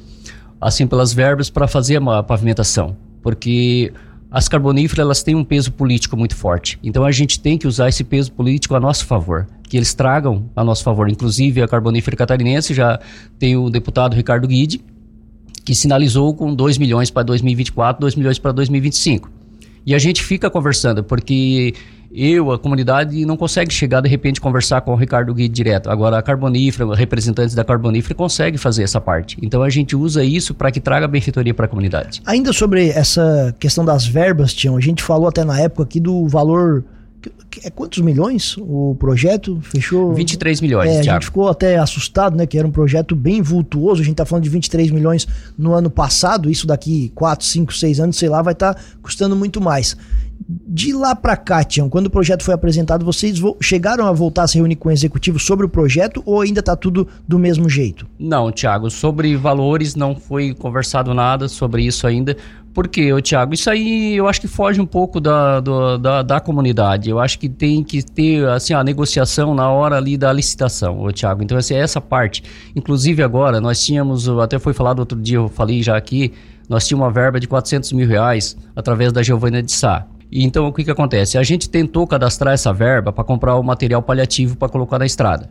assim 0.59 0.85
pelas 0.87 1.13
verbas 1.13 1.49
para 1.49 1.67
fazer 1.67 2.01
a 2.01 2.23
pavimentação, 2.23 2.95
porque 3.21 3.93
as 4.31 4.47
carboníferas 4.47 5.03
elas 5.03 5.23
têm 5.23 5.35
um 5.35 5.43
peso 5.43 5.71
político 5.71 6.15
muito 6.15 6.35
forte. 6.35 6.77
Então 6.83 7.03
a 7.03 7.11
gente 7.11 7.39
tem 7.39 7.57
que 7.57 7.67
usar 7.67 7.89
esse 7.89 8.03
peso 8.03 8.31
político 8.31 8.75
a 8.75 8.79
nosso 8.79 9.05
favor, 9.05 9.47
que 9.63 9.75
eles 9.75 9.93
tragam 9.93 10.49
a 10.55 10.63
nosso 10.63 10.83
favor. 10.83 11.09
Inclusive 11.09 11.61
a 11.61 11.67
carbonífera 11.67 12.15
catarinense 12.15 12.73
já 12.73 12.99
tem 13.39 13.57
o 13.57 13.69
deputado 13.69 14.15
Ricardo 14.15 14.47
Guide, 14.47 14.83
que 15.65 15.73
sinalizou 15.73 16.33
com 16.33 16.53
2 16.53 16.77
milhões 16.77 17.09
para 17.09 17.23
2024, 17.23 18.01
2 18.01 18.15
milhões 18.15 18.39
para 18.39 18.51
2025. 18.51 19.31
E 19.85 19.95
a 19.95 19.99
gente 19.99 20.23
fica 20.23 20.49
conversando, 20.49 21.03
porque 21.03 21.73
eu, 22.11 22.51
a 22.51 22.57
comunidade, 22.57 23.25
não 23.25 23.37
consegue 23.37 23.73
chegar 23.73 24.01
de 24.01 24.09
repente 24.09 24.41
conversar 24.41 24.81
com 24.81 24.91
o 24.91 24.95
Ricardo 24.95 25.33
Gui 25.33 25.47
direto. 25.47 25.89
Agora, 25.89 26.17
a 26.17 26.21
Carbonífera, 26.21 26.93
representantes 26.95 27.53
da 27.53 27.63
Carbonífera, 27.63 28.15
conseguem 28.15 28.57
fazer 28.57 28.83
essa 28.83 28.99
parte. 28.99 29.37
Então, 29.41 29.61
a 29.61 29.69
gente 29.69 29.95
usa 29.95 30.23
isso 30.23 30.53
para 30.53 30.71
que 30.71 30.79
traga 30.79 31.07
benfeitoria 31.07 31.53
para 31.53 31.65
a 31.65 31.69
comunidade. 31.69 32.21
Ainda 32.25 32.51
sobre 32.51 32.89
essa 32.89 33.55
questão 33.59 33.85
das 33.85 34.05
verbas, 34.05 34.53
Tião, 34.53 34.75
a 34.75 34.81
gente 34.81 35.03
falou 35.03 35.27
até 35.27 35.43
na 35.43 35.59
época 35.59 35.83
aqui 35.83 35.99
do 35.99 36.27
valor 36.27 36.83
é 37.63 37.69
quantos 37.69 37.99
milhões 37.99 38.55
o 38.57 38.95
projeto? 38.99 39.59
Fechou? 39.61 40.13
23 40.13 40.61
milhões, 40.61 40.89
é, 40.89 40.99
A 40.99 41.03
gente 41.03 41.25
ficou 41.25 41.49
até 41.49 41.77
assustado, 41.77 42.35
né? 42.35 42.45
Que 42.45 42.57
era 42.57 42.67
um 42.67 42.71
projeto 42.71 43.15
bem 43.15 43.41
vultuoso. 43.41 44.01
A 44.01 44.05
gente 44.05 44.15
tá 44.15 44.25
falando 44.25 44.43
de 44.43 44.49
23 44.49 44.91
milhões 44.91 45.27
no 45.57 45.73
ano 45.73 45.89
passado. 45.89 46.49
Isso 46.49 46.65
daqui 46.65 47.11
4, 47.15 47.45
5, 47.45 47.73
6 47.73 47.99
anos, 47.99 48.17
sei 48.17 48.29
lá, 48.29 48.41
vai 48.41 48.53
estar 48.53 48.73
tá 48.73 48.81
custando 49.01 49.35
muito 49.35 49.59
mais. 49.59 49.97
De 50.47 50.93
lá 50.93 51.13
para 51.13 51.35
cá, 51.35 51.63
Tião, 51.63 51.89
quando 51.89 52.07
o 52.07 52.09
projeto 52.09 52.43
foi 52.43 52.53
apresentado, 52.53 53.03
vocês 53.03 53.39
chegaram 53.61 54.05
a 54.05 54.11
voltar 54.11 54.43
a 54.43 54.47
se 54.47 54.57
reunir 54.57 54.77
com 54.77 54.87
o 54.87 54.91
executivo 54.91 55.37
sobre 55.37 55.65
o 55.65 55.69
projeto 55.69 56.23
ou 56.25 56.41
ainda 56.41 56.61
está 56.61 56.75
tudo 56.75 57.07
do 57.27 57.37
mesmo 57.37 57.69
jeito? 57.69 58.07
Não, 58.17 58.51
Tiago, 58.51 58.89
sobre 58.89 59.35
valores 59.35 59.95
não 59.95 60.15
foi 60.15 60.53
conversado 60.53 61.13
nada 61.13 61.49
sobre 61.49 61.83
isso 61.83 62.07
ainda. 62.07 62.37
Por 62.79 62.87
quê, 62.87 63.09
Tiago? 63.21 63.53
Isso 63.53 63.69
aí 63.69 64.15
eu 64.15 64.25
acho 64.25 64.39
que 64.39 64.47
foge 64.47 64.79
um 64.79 64.85
pouco 64.85 65.19
da, 65.19 65.59
do, 65.59 65.97
da, 65.97 66.21
da, 66.21 66.39
comunidade. 66.39 67.09
Eu 67.09 67.19
acho 67.19 67.37
que 67.37 67.49
tem 67.49 67.83
que 67.83 68.01
ter 68.01 68.47
assim, 68.47 68.73
a 68.73 68.81
negociação 68.81 69.53
na 69.53 69.69
hora 69.69 69.97
ali 69.97 70.15
da 70.15 70.31
licitação, 70.31 71.11
Tiago. 71.11 71.43
Então, 71.43 71.57
assim, 71.57 71.75
essa 71.75 71.99
parte. 71.99 72.41
Inclusive 72.73 73.21
agora, 73.21 73.59
nós 73.59 73.83
tínhamos, 73.83 74.29
até 74.29 74.57
foi 74.57 74.71
falado 74.71 74.99
outro 74.99 75.19
dia, 75.19 75.35
eu 75.35 75.49
falei 75.49 75.83
já 75.83 75.97
aqui, 75.97 76.31
nós 76.69 76.87
tínhamos 76.87 77.05
uma 77.05 77.11
verba 77.11 77.37
de 77.37 77.49
400 77.49 77.91
mil 77.91 78.07
reais 78.07 78.55
através 78.73 79.11
da 79.11 79.21
Giovânia 79.21 79.61
de 79.61 79.73
Sá. 79.73 80.07
Então, 80.31 80.65
o 80.65 80.71
que, 80.71 80.85
que 80.85 80.91
acontece? 80.91 81.37
A 81.37 81.43
gente 81.43 81.69
tentou 81.69 82.07
cadastrar 82.07 82.53
essa 82.53 82.71
verba 82.71 83.11
para 83.11 83.25
comprar 83.25 83.57
o 83.57 83.61
material 83.61 84.01
paliativo 84.01 84.55
para 84.55 84.69
colocar 84.69 84.97
na 84.97 85.05
estrada. 85.05 85.49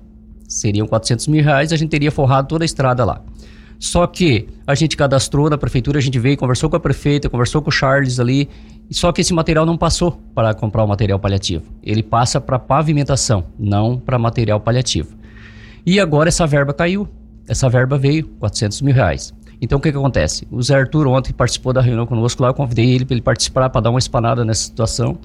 Seriam 0.48 0.86
400 0.86 1.28
mil 1.28 1.44
reais, 1.44 1.74
a 1.74 1.76
gente 1.76 1.90
teria 1.90 2.10
forrado 2.10 2.48
toda 2.48 2.64
a 2.64 2.66
estrada 2.66 3.04
lá. 3.04 3.20
Só 3.78 4.06
que 4.06 4.48
a 4.66 4.74
gente 4.74 4.96
cadastrou 4.96 5.48
na 5.48 5.56
prefeitura, 5.56 5.98
a 5.98 6.02
gente 6.02 6.18
veio, 6.18 6.36
conversou 6.36 6.68
com 6.68 6.76
a 6.76 6.80
prefeita, 6.80 7.28
conversou 7.28 7.62
com 7.62 7.68
o 7.68 7.72
Charles 7.72 8.18
ali, 8.18 8.48
só 8.90 9.12
que 9.12 9.20
esse 9.20 9.32
material 9.32 9.64
não 9.64 9.76
passou 9.76 10.20
para 10.34 10.52
comprar 10.54 10.82
o 10.82 10.88
material 10.88 11.18
paliativo. 11.18 11.64
Ele 11.82 12.02
passa 12.02 12.40
para 12.40 12.58
pavimentação, 12.58 13.44
não 13.58 13.98
para 13.98 14.18
material 14.18 14.60
paliativo. 14.60 15.16
E 15.86 16.00
agora 16.00 16.28
essa 16.28 16.46
verba 16.46 16.72
caiu. 16.72 17.08
Essa 17.46 17.68
verba 17.68 17.96
veio, 17.96 18.26
400 18.40 18.82
mil 18.82 18.94
reais. 18.94 19.32
Então 19.60 19.78
o 19.78 19.80
que, 19.80 19.90
que 19.90 19.96
acontece? 19.96 20.46
O 20.50 20.62
Zé 20.62 20.76
Arthur 20.76 21.06
ontem 21.06 21.32
participou 21.32 21.72
da 21.72 21.80
reunião 21.80 22.06
conosco 22.06 22.42
lá, 22.42 22.50
eu 22.50 22.54
convidei 22.54 22.90
ele 22.90 23.04
para 23.04 23.14
ele 23.14 23.22
participar, 23.22 23.70
para 23.70 23.80
dar 23.80 23.90
uma 23.90 23.98
espanada 23.98 24.44
nessa 24.44 24.64
situação. 24.64 25.18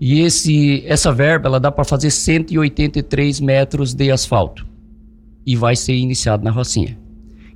E 0.00 0.20
esse, 0.20 0.84
essa 0.86 1.12
verba 1.12 1.48
ela 1.48 1.58
dá 1.58 1.72
para 1.72 1.84
fazer 1.84 2.10
183 2.10 3.40
metros 3.40 3.94
de 3.94 4.10
asfalto 4.10 4.66
e 5.44 5.56
vai 5.56 5.74
ser 5.74 5.94
iniciado 5.94 6.44
na 6.44 6.50
Rocinha. 6.50 7.05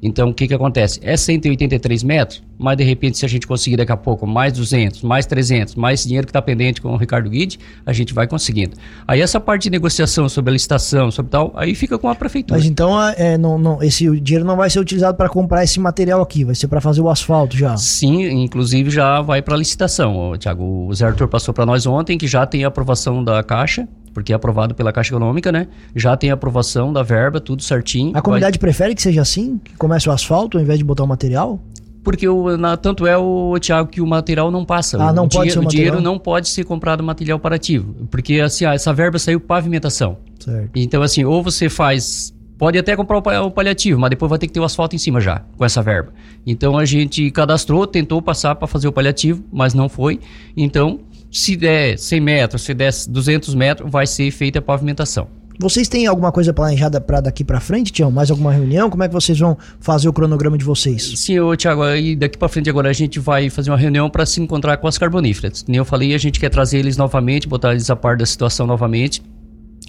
Então, 0.03 0.31
o 0.31 0.35
que 0.35 0.49
que 0.49 0.55
acontece? 0.55 0.99
É 1.03 1.17
183 1.17 2.03
metros, 2.03 2.43
mas 2.59 2.77
de 2.77 2.85
repente, 2.85 3.19
se 3.19 3.25
a 3.25 3.29
gente 3.29 3.47
conseguir 3.47 3.77
daqui 3.77 3.93
a 3.93 3.97
pouco 3.97 4.27
mais 4.27 4.53
200, 4.53 5.03
mais 5.03 5.27
300, 5.27 5.75
mais 5.75 6.05
dinheiro 6.05 6.27
que 6.27 6.31
está 6.31 6.41
pendente 6.41 6.81
com 6.81 6.91
o 6.93 6.97
Ricardo 6.97 7.29
Guide, 7.29 7.59
a 7.85 7.93
gente 7.93 8.15
vai 8.15 8.27
conseguindo. 8.27 8.77
Aí 9.07 9.21
essa 9.21 9.39
parte 9.39 9.65
de 9.65 9.71
negociação 9.71 10.29
sobre 10.29 10.51
a 10.51 10.53
licitação, 10.53 11.11
sobre 11.11 11.31
tal, 11.31 11.53
aí 11.55 11.75
fica 11.75 11.99
com 11.99 12.09
a 12.09 12.15
prefeitura. 12.15 12.59
Mas 12.59 12.67
então, 12.67 13.01
é, 13.17 13.37
não, 13.37 13.59
não, 13.59 13.83
esse 13.83 14.05
dinheiro 14.21 14.45
não 14.45 14.57
vai 14.57 14.71
ser 14.71 14.81
utilizado 14.81 15.17
para 15.17 15.29
comprar 15.29 15.65
esse 15.65 15.79
material 15.79 16.23
aqui, 16.23 16.45
vai 16.45 16.55
ser 16.55 16.69
para 16.69 16.81
fazer 16.81 17.01
o 17.01 17.11
asfalto 17.11 17.57
já? 17.57 17.77
Sim, 17.77 18.25
inclusive 18.43 18.91
já 18.91 19.21
vai 19.21 19.43
para 19.43 19.57
licitação. 19.57 20.37
Tiago, 20.39 20.87
o 20.89 20.95
Zé 20.95 21.07
Arthur 21.07 21.29
passou 21.29 21.53
para 21.53 21.67
nós 21.67 21.87
ontem 21.87 22.17
que 22.17 22.27
já 22.27 22.47
tem 22.47 22.65
a 22.65 22.69
aprovação 22.69 23.23
da 23.23 23.43
Caixa, 23.43 23.87
porque 24.13 24.33
é 24.33 24.37
aprovado 24.37 24.75
pela 24.75 24.93
Caixa 24.93 25.13
Econômica, 25.13 25.53
né? 25.53 25.69
Já 25.95 26.17
tem 26.17 26.31
a 26.31 26.35
aprovação 26.35 26.93
da 26.93 27.03
verba, 27.03 27.41
tudo 27.41 27.63
certinho. 27.63 28.17
A 28.17 28.23
comunidade 28.23 28.59
vai... 28.59 28.61
prefere 28.61 28.95
que 28.95 29.03
seja 29.03 29.23
assim? 29.23 29.59
Que 29.63 29.77
comece 29.77 30.09
o 30.09 30.13
asfalto 30.13 30.59
ao 30.59 30.63
invés 30.63 30.79
de 30.79 30.85
botar 30.85 31.05
o 31.05 31.07
material? 31.07 31.61
Porque 32.03 32.27
o, 32.27 32.57
na, 32.57 32.77
tanto 32.77 33.07
é 33.07 33.17
o 33.17 33.59
Tiago 33.59 33.89
que 33.89 34.01
o 34.01 34.07
material 34.07 34.51
não 34.51 34.65
passa. 34.65 35.03
Ah, 35.03 35.13
não 35.13 35.25
o 35.25 35.29
pode 35.29 35.53
ser 35.53 35.59
o, 35.59 35.63
o 35.63 35.67
dinheiro 35.67 36.01
não 36.01 36.19
pode 36.19 36.49
ser 36.49 36.65
comprado 36.65 37.03
material 37.03 37.39
parativo. 37.39 37.95
Porque 38.11 38.41
assim, 38.41 38.65
ah, 38.65 38.75
essa 38.75 38.93
verba 38.93 39.19
saiu 39.19 39.39
pavimentação. 39.39 40.17
Certo. 40.39 40.71
Então, 40.75 41.03
assim, 41.03 41.25
ou 41.25 41.43
você 41.43 41.69
faz. 41.69 42.35
Pode 42.57 42.79
até 42.79 42.95
comprar 42.95 43.17
o 43.19 43.51
paliativo, 43.51 43.99
mas 43.99 44.11
depois 44.11 44.29
vai 44.29 44.39
ter 44.39 44.47
que 44.47 44.53
ter 44.53 44.61
o 44.61 44.65
asfalto 44.65 44.95
em 44.95 44.99
cima 44.99 45.19
já, 45.19 45.43
com 45.57 45.65
essa 45.65 45.81
verba. 45.81 46.13
Então 46.47 46.77
a 46.77 46.85
gente 46.85 47.31
cadastrou, 47.31 47.87
tentou 47.87 48.21
passar 48.21 48.55
para 48.55 48.69
fazer 48.69 48.87
o 48.87 48.93
paliativo, 48.93 49.43
mas 49.51 49.73
não 49.73 49.89
foi. 49.89 50.21
Então 50.55 51.01
se 51.31 51.57
der 51.57 51.99
100 51.99 52.21
metros, 52.21 52.63
se 52.63 52.75
der 52.75 52.93
200 53.09 53.55
metros, 53.55 53.91
vai 53.91 54.07
ser 54.07 54.31
feita 54.31 54.59
a 54.59 54.63
pavimentação. 54.63 55.29
Vocês 55.59 55.89
têm 55.89 56.07
alguma 56.07 56.33
coisa 56.33 56.55
planejada 56.55 57.03
para 57.03 57.21
daqui 57.21 57.45
para 57.45 57.61
frente, 57.61 57.93
Tião? 57.93 58.11
Mais 58.11 58.31
alguma 58.31 58.51
reunião? 58.51 58.89
Como 58.89 59.03
é 59.03 59.09
que 59.09 59.13
vocês 59.13 59.39
vão 59.39 59.59
fazer 59.79 60.09
o 60.09 60.13
cronograma 60.13 60.57
de 60.57 60.65
vocês? 60.65 61.13
Sim, 61.17 61.35
Tiago, 61.59 61.83
aí 61.83 62.17
daqui 62.17 62.39
para 62.39 62.49
frente 62.49 62.71
agora 62.71 62.89
a 62.89 62.95
gente 62.95 63.21
vai 63.21 63.51
fazer 63.51 63.71
uma 63.71 63.77
reunião 63.77 64.09
para 64.09 64.25
se 64.25 64.41
encontrar 64.41 64.79
com 64.79 64.89
as 64.89 64.97
carboníferas. 64.97 65.63
Como 65.63 65.77
eu 65.77 65.85
falei, 65.85 66.15
a 66.15 66.19
gente 66.19 66.41
quer 66.41 66.49
trazer 66.49 66.79
eles 66.79 66.97
novamente, 66.97 67.47
botar 67.47 67.73
eles 67.73 67.91
a 67.91 67.97
par 67.97 68.17
da 68.17 68.25
situação 68.25 68.67
novamente, 68.67 69.23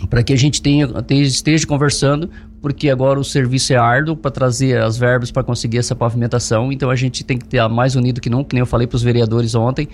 para 0.09 0.21
que 0.23 0.33
a 0.33 0.37
gente 0.37 0.61
tenha, 0.61 0.89
esteja 1.09 1.65
conversando, 1.65 2.29
porque 2.61 2.89
agora 2.89 3.17
o 3.17 3.23
serviço 3.23 3.71
é 3.71 3.77
árduo 3.77 4.17
para 4.17 4.29
trazer 4.29 4.77
as 4.77 4.97
verbas 4.97 5.31
para 5.31 5.41
conseguir 5.41 5.77
essa 5.77 5.95
pavimentação, 5.95 6.69
então 6.69 6.89
a 6.89 6.97
gente 6.97 7.23
tem 7.23 7.37
que 7.37 7.45
ter 7.45 7.65
mais 7.69 7.95
unido 7.95 8.19
que 8.19 8.29
nunca, 8.29 8.49
que 8.49 8.55
nem 8.55 8.59
eu 8.61 8.65
falei 8.65 8.87
para 8.87 8.97
os 8.97 9.03
vereadores 9.03 9.55
ontem, 9.55 9.87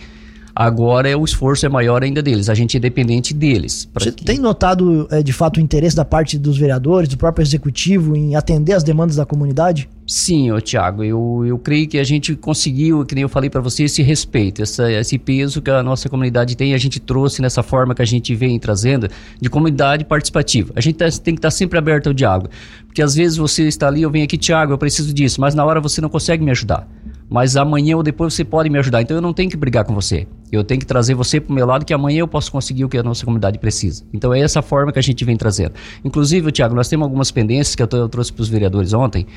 Agora 0.60 1.08
é, 1.08 1.16
o 1.16 1.24
esforço 1.24 1.68
é 1.68 1.70
maior 1.70 2.02
ainda 2.02 2.20
deles, 2.20 2.50
a 2.50 2.56
gente 2.56 2.78
é 2.78 2.80
dependente 2.80 3.32
deles. 3.32 3.88
Você 3.94 4.12
que... 4.12 4.26
tem 4.26 4.40
notado 4.40 5.08
é, 5.12 5.22
de 5.22 5.32
fato 5.32 5.58
o 5.58 5.62
interesse 5.62 5.96
da 5.96 6.04
parte 6.04 6.36
dos 6.36 6.58
vereadores, 6.58 7.08
do 7.08 7.16
próprio 7.16 7.44
executivo 7.44 8.16
em 8.16 8.36
atender 8.36 8.74
as 8.74 8.84
demandas 8.84 9.18
da 9.18 9.24
comunidade? 9.24 9.88
Sim, 10.08 10.52
ô, 10.52 10.60
Tiago, 10.60 11.04
eu, 11.04 11.44
eu 11.46 11.60
creio 11.60 11.88
que 11.88 12.00
a 12.00 12.04
gente 12.04 12.36
conseguiu, 12.36 13.06
que 13.06 13.14
nem 13.14 13.22
eu 13.22 13.30
falei 13.30 13.52
para 13.52 13.62
você, 13.62 13.84
esse 13.84 14.02
respeito, 14.02 14.64
essa, 14.64 14.92
esse 14.92 15.20
peso 15.20 15.62
que 15.62 15.70
a 15.70 15.84
nossa 15.84 16.10
comunidade 16.10 16.58
tem, 16.58 16.74
a 16.74 16.78
gente 16.80 17.00
trouxe 17.00 17.40
nessa 17.40 17.62
forma 17.62 17.94
que 17.94 18.02
a 18.02 18.06
gente 18.06 18.34
vem 18.34 18.58
trazendo 18.58 19.08
de 19.40 19.50
comunidade 19.52 20.06
participativa. 20.06 20.74
A 20.76 20.82
gente 20.82 20.96
tá, 20.96 21.06
tem 21.06 21.36
que 21.36 21.40
estar 21.40 21.50
tá 21.50 21.52
sempre 21.52 21.78
aberto 21.78 22.08
ao 22.08 22.14
diálogo, 22.14 22.50
porque 22.88 23.04
às 23.04 23.14
vezes 23.14 23.38
você 23.38 23.68
está 23.68 23.88
ali, 23.90 24.02
eu 24.02 24.10
venho 24.10 24.26
aqui, 24.26 24.40
Tiago, 24.40 24.74
eu 24.74 24.78
preciso 24.80 25.14
disso, 25.14 25.40
mas 25.40 25.54
na 25.54 25.64
hora 25.64 25.80
você 25.80 26.02
não 26.02 26.10
consegue 26.10 26.44
me 26.44 26.50
ajudar 26.50 26.88
mas 27.30 27.58
amanhã 27.58 27.98
ou 27.98 28.04
depois 28.04 28.34
você 28.34 28.44
pode 28.44 28.70
me 28.70 28.80
ajudar. 28.80 29.02
Então 29.02 29.18
eu 29.18 29.22
não 29.22 29.34
tenho 29.34 29.50
que 29.50 29.58
brigar 29.58 29.84
com 29.84 29.94
você. 29.94 30.28
Eu 30.52 30.64
tenho 30.64 30.80
que 30.80 30.86
trazer 30.86 31.14
você 31.14 31.42
para 31.42 31.52
o 31.52 31.56
meu 31.56 31.66
lado 31.66 31.86
que 31.86 31.94
amanhã 31.94 32.20
eu 32.20 32.28
posso 32.28 32.52
conseguir 32.52 32.86
o 32.86 32.90
que 32.90 32.98
a 32.98 33.04
nossa 33.04 33.26
comunidade 33.26 33.60
precisa. 33.60 34.04
Então 34.14 34.34
é 34.34 34.40
essa 34.40 34.62
forma 34.62 34.92
que 34.92 35.00
a 35.00 35.02
gente 35.02 35.24
vem 35.26 35.36
trazendo. 35.36 35.74
Inclusive, 36.04 36.52
Tiago, 36.52 36.74
nós 36.74 36.88
temos 36.88 37.04
algumas 37.04 37.30
pendências 37.32 37.76
que 37.76 37.84
eu, 37.84 37.90
eu 37.92 38.08
trouxe 38.08 38.32
para 38.32 38.42
os 38.42 38.48
vereadores 38.48 38.94
ontem, 38.94 39.28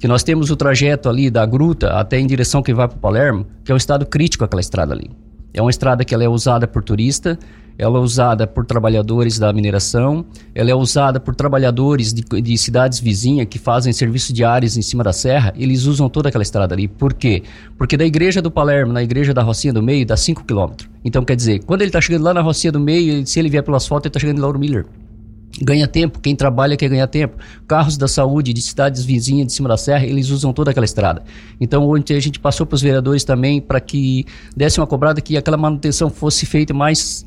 que 0.00 0.08
nós 0.08 0.24
temos 0.24 0.50
o 0.50 0.56
trajeto 0.56 1.08
ali 1.08 1.30
da 1.30 1.46
gruta 1.46 1.90
até 1.90 2.18
em 2.18 2.26
direção 2.26 2.62
que 2.62 2.74
vai 2.74 2.88
para 2.88 2.98
Palermo, 2.98 3.46
que 3.64 3.70
é 3.70 3.74
um 3.74 3.78
estado 3.78 4.04
crítico 4.04 4.44
aquela 4.44 4.60
estrada 4.60 4.92
ali. 4.92 5.10
É 5.54 5.60
uma 5.60 5.70
estrada 5.70 6.04
que 6.04 6.14
ela 6.14 6.24
é 6.24 6.28
usada 6.28 6.66
por 6.66 6.82
turista, 6.82 7.38
ela 7.80 7.98
é 7.98 8.00
usada 8.00 8.46
por 8.46 8.66
trabalhadores 8.66 9.38
da 9.38 9.50
mineração, 9.54 10.26
ela 10.54 10.70
é 10.70 10.74
usada 10.74 11.18
por 11.18 11.34
trabalhadores 11.34 12.12
de, 12.12 12.22
de 12.22 12.58
cidades 12.58 13.00
vizinhas 13.00 13.46
que 13.48 13.58
fazem 13.58 13.90
serviço 13.90 14.34
de 14.34 14.44
áreas 14.44 14.76
em 14.76 14.82
cima 14.82 15.02
da 15.02 15.14
serra, 15.14 15.54
eles 15.56 15.86
usam 15.86 16.06
toda 16.06 16.28
aquela 16.28 16.42
estrada 16.42 16.74
ali. 16.74 16.86
Por 16.86 17.14
quê? 17.14 17.42
Porque 17.78 17.96
da 17.96 18.04
igreja 18.04 18.42
do 18.42 18.50
Palermo, 18.50 18.92
na 18.92 19.02
igreja 19.02 19.32
da 19.32 19.42
Rocinha 19.42 19.72
do 19.72 19.82
Meio, 19.82 20.04
dá 20.04 20.14
5 20.14 20.44
quilômetros. 20.44 20.90
Então, 21.02 21.24
quer 21.24 21.34
dizer, 21.34 21.64
quando 21.64 21.80
ele 21.80 21.88
está 21.88 22.02
chegando 22.02 22.22
lá 22.22 22.34
na 22.34 22.42
Rocinha 22.42 22.70
do 22.70 22.78
Meio, 22.78 23.26
se 23.26 23.38
ele 23.38 23.48
vier 23.48 23.62
pelo 23.62 23.78
asfalto, 23.78 24.06
ele 24.06 24.10
está 24.10 24.20
chegando 24.20 24.36
em 24.36 24.42
Lauro 24.42 24.58
Miller 24.58 24.84
ganha 25.60 25.86
tempo, 25.86 26.18
quem 26.20 26.34
trabalha 26.34 26.76
quer 26.76 26.88
ganhar 26.88 27.06
tempo. 27.06 27.36
Carros 27.66 27.96
da 27.96 28.08
saúde 28.08 28.52
de 28.52 28.62
cidades 28.62 29.04
vizinhas 29.04 29.46
de 29.46 29.52
cima 29.52 29.68
da 29.68 29.76
serra, 29.76 30.04
eles 30.04 30.30
usam 30.30 30.52
toda 30.52 30.70
aquela 30.70 30.84
estrada. 30.84 31.22
Então, 31.60 31.88
ontem 31.88 32.16
a 32.16 32.20
gente 32.20 32.38
passou 32.38 32.66
para 32.66 32.76
os 32.76 32.82
vereadores 32.82 33.24
também 33.24 33.60
para 33.60 33.80
que 33.80 34.24
desse 34.56 34.80
uma 34.80 34.86
cobrada 34.86 35.20
que 35.20 35.36
aquela 35.36 35.56
manutenção 35.56 36.10
fosse 36.10 36.46
feita 36.46 36.72
mais, 36.72 37.24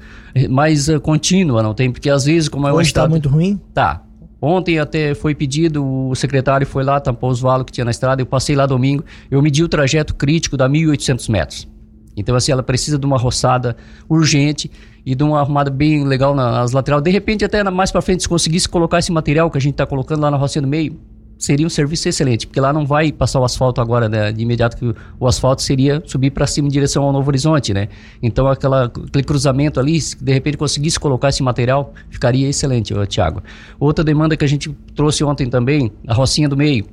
mais 0.49 0.89
uh, 0.89 0.99
contínua, 0.99 1.61
não 1.61 1.73
tem? 1.73 1.91
Porque 1.91 2.09
às 2.09 2.25
vezes, 2.25 2.49
como 2.49 2.67
é 2.67 2.73
Hoje 2.73 2.89
está 2.89 3.07
muito 3.07 3.29
ruim? 3.29 3.59
Tá. 3.73 4.03
Ontem 4.41 4.77
até 4.77 5.15
foi 5.15 5.33
pedido, 5.33 5.85
o 5.85 6.13
secretário 6.15 6.67
foi 6.67 6.83
lá, 6.83 6.99
tampou 6.99 7.29
os 7.29 7.39
valos 7.39 7.65
que 7.65 7.71
tinha 7.71 7.85
na 7.85 7.91
estrada, 7.91 8.21
eu 8.21 8.25
passei 8.25 8.57
lá 8.57 8.65
domingo, 8.65 9.01
eu 9.31 9.41
medi 9.41 9.63
o 9.63 9.69
trajeto 9.69 10.13
crítico 10.13 10.57
da 10.57 10.67
1.800 10.67 11.29
metros. 11.29 11.72
Então, 12.15 12.35
assim, 12.35 12.51
ela 12.51 12.63
precisa 12.63 12.97
de 12.97 13.05
uma 13.05 13.17
roçada 13.17 13.75
urgente 14.09 14.69
e 15.05 15.15
de 15.15 15.23
uma 15.23 15.39
arrumada 15.39 15.69
bem 15.69 16.05
legal 16.05 16.35
nas 16.35 16.71
laterais. 16.71 17.03
De 17.03 17.11
repente, 17.11 17.43
até 17.43 17.63
mais 17.69 17.91
para 17.91 18.01
frente, 18.01 18.23
se 18.23 18.29
conseguisse 18.29 18.67
colocar 18.67 18.99
esse 18.99 19.11
material 19.11 19.49
que 19.49 19.57
a 19.57 19.61
gente 19.61 19.73
está 19.73 19.85
colocando 19.85 20.21
lá 20.21 20.31
na 20.31 20.37
rocinha 20.37 20.61
do 20.61 20.67
meio, 20.67 20.97
seria 21.37 21.67
um 21.67 21.69
serviço 21.69 22.07
excelente, 22.07 22.47
porque 22.47 22.59
lá 22.59 22.71
não 22.71 22.85
vai 22.85 23.11
passar 23.11 23.39
o 23.39 23.43
asfalto 23.43 23.81
agora, 23.81 24.07
né, 24.07 24.31
de 24.31 24.41
imediato 24.41 24.77
que 24.77 24.95
o, 25.19 25.27
asfalto 25.27 25.61
seria 25.61 26.01
subir 26.05 26.31
para 26.31 26.47
cima 26.47 26.69
em 26.69 26.71
direção 26.71 27.03
ao 27.03 27.11
Novo 27.11 27.27
Horizonte, 27.29 27.73
né? 27.73 27.89
Então 28.21 28.47
aquela, 28.47 28.85
aquele 28.85 29.23
cruzamento 29.25 29.77
ali, 29.77 29.99
se 29.99 30.23
de 30.23 30.31
repente 30.31 30.55
conseguisse 30.55 30.97
colocar 30.97 31.29
esse 31.29 31.43
material, 31.43 31.93
ficaria 32.09 32.47
excelente, 32.47 32.93
Tiago. 33.07 33.43
Outra 33.77 34.05
demanda 34.05 34.37
que 34.37 34.45
a 34.45 34.47
gente 34.47 34.73
trouxe 34.95 35.23
ontem 35.23 35.49
também, 35.49 35.91
a 36.07 36.13
Rocinha 36.13 36.47
do 36.47 36.55
Meio. 36.55 36.85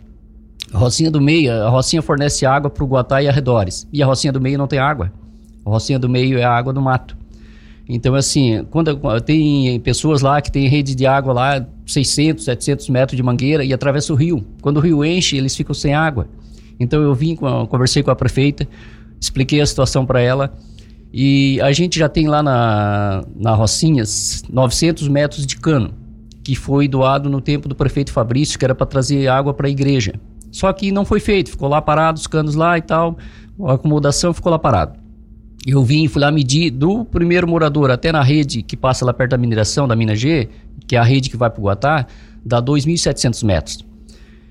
Rocinha 0.72 1.10
do 1.10 1.20
Meio, 1.20 1.52
a 1.52 1.68
Rocinha 1.68 2.02
fornece 2.02 2.46
água 2.46 2.70
para 2.70 2.84
o 2.84 2.86
Guatá 2.86 3.22
e 3.22 3.28
arredores, 3.28 3.86
e 3.92 4.02
a 4.02 4.06
Rocinha 4.06 4.32
do 4.32 4.40
Meio 4.40 4.56
não 4.58 4.66
tem 4.66 4.78
água. 4.78 5.12
A 5.64 5.70
Rocinha 5.70 5.98
do 5.98 6.08
Meio 6.08 6.38
é 6.38 6.44
a 6.44 6.50
água 6.50 6.72
do 6.72 6.80
mato. 6.80 7.16
Então, 7.88 8.14
assim, 8.14 8.64
quando 8.70 8.96
tem 9.20 9.80
pessoas 9.80 10.22
lá 10.22 10.40
que 10.40 10.52
tem 10.52 10.68
rede 10.68 10.94
de 10.94 11.06
água 11.06 11.32
lá, 11.32 11.66
600, 11.86 12.44
700 12.44 12.88
metros 12.88 13.16
de 13.16 13.22
mangueira 13.22 13.64
e 13.64 13.72
atravessa 13.72 14.12
o 14.12 14.16
rio. 14.16 14.46
Quando 14.62 14.76
o 14.76 14.80
rio 14.80 15.04
enche, 15.04 15.36
eles 15.36 15.56
ficam 15.56 15.74
sem 15.74 15.92
água. 15.92 16.28
Então, 16.78 17.02
eu 17.02 17.12
vim, 17.14 17.34
conversei 17.34 18.02
com 18.02 18.12
a 18.12 18.16
prefeita, 18.16 18.66
expliquei 19.20 19.60
a 19.60 19.66
situação 19.66 20.06
para 20.06 20.20
ela 20.20 20.56
e 21.12 21.60
a 21.60 21.72
gente 21.72 21.98
já 21.98 22.08
tem 22.08 22.28
lá 22.28 22.42
na, 22.42 23.24
na 23.34 23.54
Rocinhas 23.54 24.44
900 24.48 25.08
metros 25.08 25.44
de 25.44 25.56
cano, 25.56 25.92
que 26.44 26.54
foi 26.54 26.86
doado 26.86 27.28
no 27.28 27.40
tempo 27.40 27.68
do 27.68 27.74
prefeito 27.74 28.12
Fabrício, 28.12 28.58
que 28.58 28.64
era 28.64 28.74
para 28.74 28.86
trazer 28.86 29.26
água 29.26 29.52
para 29.52 29.66
a 29.66 29.70
igreja. 29.70 30.14
Só 30.50 30.72
que 30.72 30.90
não 30.90 31.04
foi 31.04 31.20
feito, 31.20 31.50
ficou 31.50 31.68
lá 31.68 31.80
parado, 31.80 32.18
os 32.18 32.26
canos 32.26 32.54
lá 32.54 32.76
e 32.76 32.82
tal, 32.82 33.16
a 33.66 33.74
acomodação 33.74 34.32
ficou 34.32 34.50
lá 34.50 34.58
parado. 34.58 34.98
Eu 35.66 35.84
vim, 35.84 36.08
fui 36.08 36.22
lá 36.22 36.30
medir 36.30 36.70
do 36.70 37.04
primeiro 37.04 37.46
morador 37.46 37.90
até 37.90 38.10
na 38.10 38.22
rede 38.22 38.62
que 38.62 38.76
passa 38.76 39.04
lá 39.04 39.12
perto 39.12 39.32
da 39.32 39.38
mineração, 39.38 39.86
da 39.86 39.94
mina 39.94 40.16
G, 40.16 40.48
que 40.86 40.96
é 40.96 40.98
a 40.98 41.02
rede 41.02 41.28
que 41.28 41.36
vai 41.36 41.50
para 41.50 41.60
o 41.60 41.64
Guatá, 41.64 42.06
dá 42.44 42.62
2.700 42.62 43.44
metros. 43.44 43.84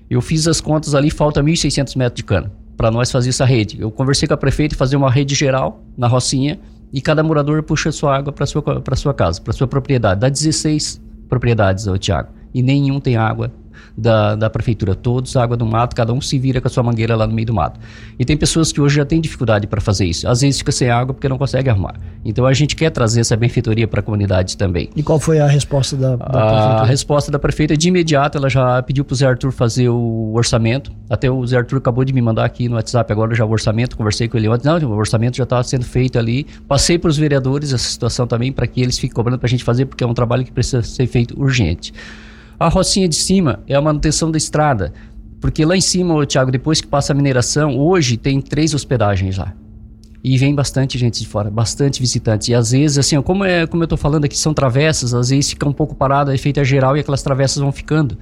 Eu 0.08 0.20
fiz 0.20 0.46
as 0.46 0.60
contas 0.60 0.94
ali, 0.94 1.10
falta 1.10 1.42
1.600 1.42 1.96
metros 1.96 2.16
de 2.16 2.24
cano 2.24 2.50
para 2.76 2.90
nós 2.90 3.10
fazer 3.10 3.28
essa 3.28 3.44
rede. 3.44 3.80
Eu 3.80 3.90
conversei 3.90 4.26
com 4.26 4.34
a 4.34 4.36
prefeita 4.36 4.74
fazer 4.74 4.96
uma 4.96 5.10
rede 5.10 5.34
geral 5.34 5.82
na 5.98 6.06
Rocinha 6.06 6.58
e 6.92 7.00
cada 7.00 7.22
morador 7.22 7.62
puxa 7.62 7.92
sua 7.92 8.16
água 8.16 8.32
para 8.32 8.46
sua 8.46 8.62
para 8.62 8.96
sua 8.96 9.12
casa, 9.12 9.40
para 9.40 9.52
sua 9.52 9.66
propriedade. 9.66 10.20
Dá 10.20 10.28
16 10.28 11.00
propriedades, 11.28 11.86
Tiago, 12.00 12.30
e 12.54 12.62
nenhum 12.62 12.98
tem 12.98 13.16
água 13.16 13.52
da, 13.96 14.34
da 14.34 14.50
prefeitura, 14.50 14.94
todos 14.94 15.36
água 15.36 15.56
do 15.56 15.66
mato, 15.66 15.94
cada 15.94 16.12
um 16.12 16.20
se 16.20 16.38
vira 16.38 16.60
com 16.60 16.68
a 16.68 16.70
sua 16.70 16.82
mangueira 16.82 17.14
lá 17.16 17.26
no 17.26 17.34
meio 17.34 17.46
do 17.46 17.54
mato. 17.54 17.78
E 18.18 18.24
tem 18.24 18.36
pessoas 18.36 18.72
que 18.72 18.80
hoje 18.80 18.96
já 18.96 19.04
têm 19.04 19.20
dificuldade 19.20 19.66
para 19.66 19.80
fazer 19.80 20.06
isso. 20.06 20.28
Às 20.28 20.40
vezes 20.40 20.58
fica 20.58 20.72
sem 20.72 20.90
água 20.90 21.14
porque 21.14 21.28
não 21.28 21.38
consegue 21.38 21.68
arrumar. 21.68 21.94
Então 22.24 22.46
a 22.46 22.52
gente 22.52 22.76
quer 22.76 22.90
trazer 22.90 23.20
essa 23.20 23.36
benfeitoria 23.36 23.86
para 23.86 24.00
a 24.00 24.02
comunidade 24.02 24.56
também. 24.56 24.90
E 24.94 25.02
qual 25.02 25.18
foi 25.18 25.40
a 25.40 25.46
resposta 25.46 25.96
da, 25.96 26.16
da 26.16 26.24
a, 26.24 26.28
prefeitura? 26.28 26.82
A 26.82 26.84
resposta 26.84 27.32
da 27.32 27.38
prefeita 27.38 27.76
de 27.76 27.88
imediato, 27.88 28.38
ela 28.38 28.48
já 28.48 28.82
pediu 28.82 29.04
para 29.04 29.12
o 29.12 29.16
Zé 29.16 29.26
Arthur 29.26 29.52
fazer 29.52 29.88
o 29.88 30.32
orçamento. 30.34 30.92
Até 31.08 31.30
o 31.30 31.46
Zé 31.46 31.58
Arthur 31.58 31.78
acabou 31.78 32.04
de 32.04 32.12
me 32.12 32.22
mandar 32.22 32.44
aqui 32.44 32.68
no 32.68 32.76
WhatsApp 32.76 33.12
agora 33.12 33.34
já 33.34 33.44
o 33.44 33.50
orçamento, 33.50 33.96
conversei 33.96 34.28
com 34.28 34.36
ele 34.36 34.48
ontem. 34.48 34.66
Não, 34.66 34.90
o 34.90 34.96
orçamento 34.96 35.36
já 35.36 35.44
está 35.44 35.62
sendo 35.62 35.84
feito 35.84 36.18
ali. 36.18 36.46
Passei 36.68 36.98
para 36.98 37.08
os 37.08 37.16
vereadores 37.16 37.72
essa 37.72 37.88
situação 37.90 38.26
também 38.26 38.52
para 38.52 38.66
que 38.66 38.80
eles 38.80 38.98
fiquem 38.98 39.14
cobrando 39.14 39.38
para 39.38 39.46
a 39.46 39.50
gente 39.50 39.64
fazer, 39.64 39.86
porque 39.86 40.04
é 40.04 40.06
um 40.06 40.14
trabalho 40.14 40.44
que 40.44 40.52
precisa 40.52 40.82
ser 40.82 41.06
feito 41.06 41.40
urgente. 41.40 41.92
A 42.60 42.68
rocinha 42.68 43.08
de 43.08 43.16
cima 43.16 43.60
é 43.66 43.74
a 43.74 43.80
manutenção 43.80 44.30
da 44.30 44.36
estrada. 44.36 44.92
Porque 45.40 45.64
lá 45.64 45.74
em 45.74 45.80
cima, 45.80 46.26
Thiago, 46.26 46.50
depois 46.50 46.78
que 46.78 46.86
passa 46.86 47.14
a 47.14 47.16
mineração, 47.16 47.78
hoje 47.78 48.18
tem 48.18 48.38
três 48.38 48.74
hospedagens 48.74 49.38
lá. 49.38 49.54
E 50.22 50.36
vem 50.36 50.54
bastante 50.54 50.98
gente 50.98 51.20
de 51.20 51.26
fora, 51.26 51.50
bastante 51.50 51.98
visitantes. 51.98 52.48
E 52.48 52.54
às 52.54 52.72
vezes, 52.72 52.98
assim, 52.98 53.18
como, 53.22 53.46
é, 53.46 53.66
como 53.66 53.82
eu 53.82 53.86
estou 53.86 53.96
falando 53.96 54.26
aqui, 54.26 54.36
são 54.36 54.52
travessas, 54.52 55.14
às 55.14 55.30
vezes 55.30 55.48
fica 55.48 55.66
um 55.66 55.72
pouco 55.72 55.94
parado, 55.94 56.30
é 56.30 56.36
feita 56.36 56.62
geral 56.62 56.94
e 56.98 57.00
aquelas 57.00 57.22
travessas 57.22 57.56
vão 57.62 57.72
ficando. 57.72 58.18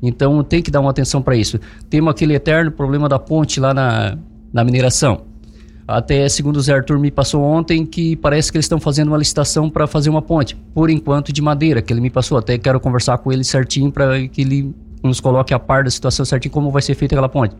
Então 0.00 0.44
tem 0.44 0.62
que 0.62 0.70
dar 0.70 0.80
uma 0.80 0.90
atenção 0.90 1.20
para 1.20 1.34
isso. 1.34 1.58
Temos 1.90 2.12
aquele 2.12 2.34
eterno 2.34 2.70
problema 2.70 3.08
da 3.08 3.18
ponte 3.18 3.58
lá 3.58 3.74
na, 3.74 4.16
na 4.52 4.62
mineração. 4.62 5.22
Até, 5.86 6.28
segundo 6.28 6.56
o 6.56 6.60
Zé 6.60 6.74
Arthur 6.74 6.98
me 6.98 7.10
passou 7.10 7.42
ontem, 7.42 7.84
que 7.84 8.16
parece 8.16 8.50
que 8.50 8.56
eles 8.56 8.64
estão 8.64 8.78
fazendo 8.78 9.08
uma 9.08 9.18
licitação 9.18 9.68
para 9.68 9.86
fazer 9.86 10.10
uma 10.10 10.22
ponte, 10.22 10.56
por 10.74 10.90
enquanto 10.90 11.32
de 11.32 11.42
madeira, 11.42 11.82
que 11.82 11.92
ele 11.92 12.00
me 12.00 12.10
passou. 12.10 12.38
Até 12.38 12.56
quero 12.56 12.78
conversar 12.78 13.18
com 13.18 13.32
ele 13.32 13.44
certinho 13.44 13.90
para 13.90 14.26
que 14.28 14.40
ele 14.40 14.74
nos 15.02 15.20
coloque 15.20 15.52
a 15.52 15.58
par 15.58 15.84
da 15.84 15.90
situação 15.90 16.24
certinho 16.24 16.52
como 16.52 16.70
vai 16.70 16.82
ser 16.82 16.94
feita 16.94 17.14
aquela 17.14 17.28
ponte. 17.28 17.56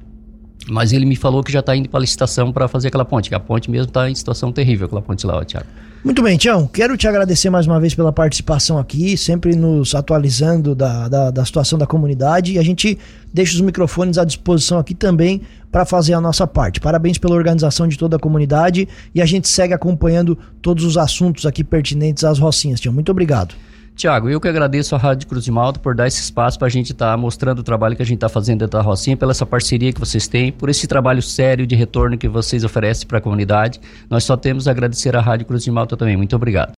Mas 0.68 0.92
ele 0.92 1.04
me 1.04 1.16
falou 1.16 1.42
que 1.42 1.52
já 1.52 1.60
está 1.60 1.74
indo 1.76 1.88
para 1.88 2.00
licitação 2.00 2.52
para 2.52 2.68
fazer 2.68 2.88
aquela 2.88 3.04
ponte, 3.04 3.28
que 3.28 3.34
a 3.34 3.40
ponte 3.40 3.70
mesmo 3.70 3.88
está 3.88 4.08
em 4.08 4.14
situação 4.14 4.52
terrível, 4.52 4.86
aquela 4.86 5.02
ponte 5.02 5.26
lá, 5.26 5.38
ó, 5.38 5.44
Thiago. 5.44 5.66
Muito 6.04 6.20
bem, 6.20 6.36
Tião. 6.36 6.66
Quero 6.66 6.96
te 6.96 7.06
agradecer 7.06 7.48
mais 7.48 7.64
uma 7.64 7.78
vez 7.78 7.94
pela 7.94 8.12
participação 8.12 8.76
aqui, 8.76 9.16
sempre 9.16 9.54
nos 9.54 9.94
atualizando 9.94 10.74
da, 10.74 11.08
da, 11.08 11.30
da 11.30 11.44
situação 11.44 11.78
da 11.78 11.86
comunidade. 11.86 12.54
E 12.54 12.58
a 12.58 12.62
gente 12.62 12.98
deixa 13.32 13.54
os 13.54 13.60
microfones 13.60 14.18
à 14.18 14.24
disposição 14.24 14.80
aqui 14.80 14.96
também 14.96 15.42
para 15.70 15.84
fazer 15.84 16.14
a 16.14 16.20
nossa 16.20 16.44
parte. 16.44 16.80
Parabéns 16.80 17.18
pela 17.18 17.36
organização 17.36 17.86
de 17.86 17.96
toda 17.96 18.16
a 18.16 18.18
comunidade 18.18 18.88
e 19.14 19.22
a 19.22 19.26
gente 19.26 19.48
segue 19.48 19.74
acompanhando 19.74 20.36
todos 20.60 20.84
os 20.84 20.98
assuntos 20.98 21.46
aqui 21.46 21.62
pertinentes 21.62 22.24
às 22.24 22.40
Rocinhas, 22.40 22.80
Tião. 22.80 22.92
Muito 22.92 23.12
obrigado. 23.12 23.54
Tiago, 23.94 24.28
eu 24.28 24.40
que 24.40 24.48
agradeço 24.48 24.94
a 24.94 24.98
Rádio 24.98 25.28
Cruz 25.28 25.44
de 25.44 25.50
Malta 25.50 25.78
por 25.78 25.94
dar 25.94 26.06
esse 26.06 26.20
espaço 26.20 26.58
para 26.58 26.66
a 26.66 26.70
gente 26.70 26.92
estar 26.92 27.10
tá 27.10 27.16
mostrando 27.16 27.58
o 27.58 27.62
trabalho 27.62 27.94
que 27.94 28.02
a 28.02 28.06
gente 28.06 28.16
está 28.16 28.28
fazendo 28.28 28.60
dentro 28.60 28.78
da 28.78 28.82
Rocinha, 28.82 29.16
pela 29.16 29.32
essa 29.32 29.44
parceria 29.44 29.92
que 29.92 30.00
vocês 30.00 30.26
têm, 30.26 30.50
por 30.50 30.68
esse 30.68 30.86
trabalho 30.86 31.20
sério 31.20 31.66
de 31.66 31.74
retorno 31.74 32.16
que 32.16 32.28
vocês 32.28 32.64
oferecem 32.64 33.06
para 33.06 33.18
a 33.18 33.20
comunidade. 33.20 33.80
Nós 34.08 34.24
só 34.24 34.36
temos 34.36 34.66
a 34.66 34.70
agradecer 34.70 35.14
à 35.14 35.20
Rádio 35.20 35.46
Cruz 35.46 35.62
de 35.62 35.70
Malta 35.70 35.96
também. 35.96 36.16
Muito 36.16 36.34
obrigado. 36.34 36.70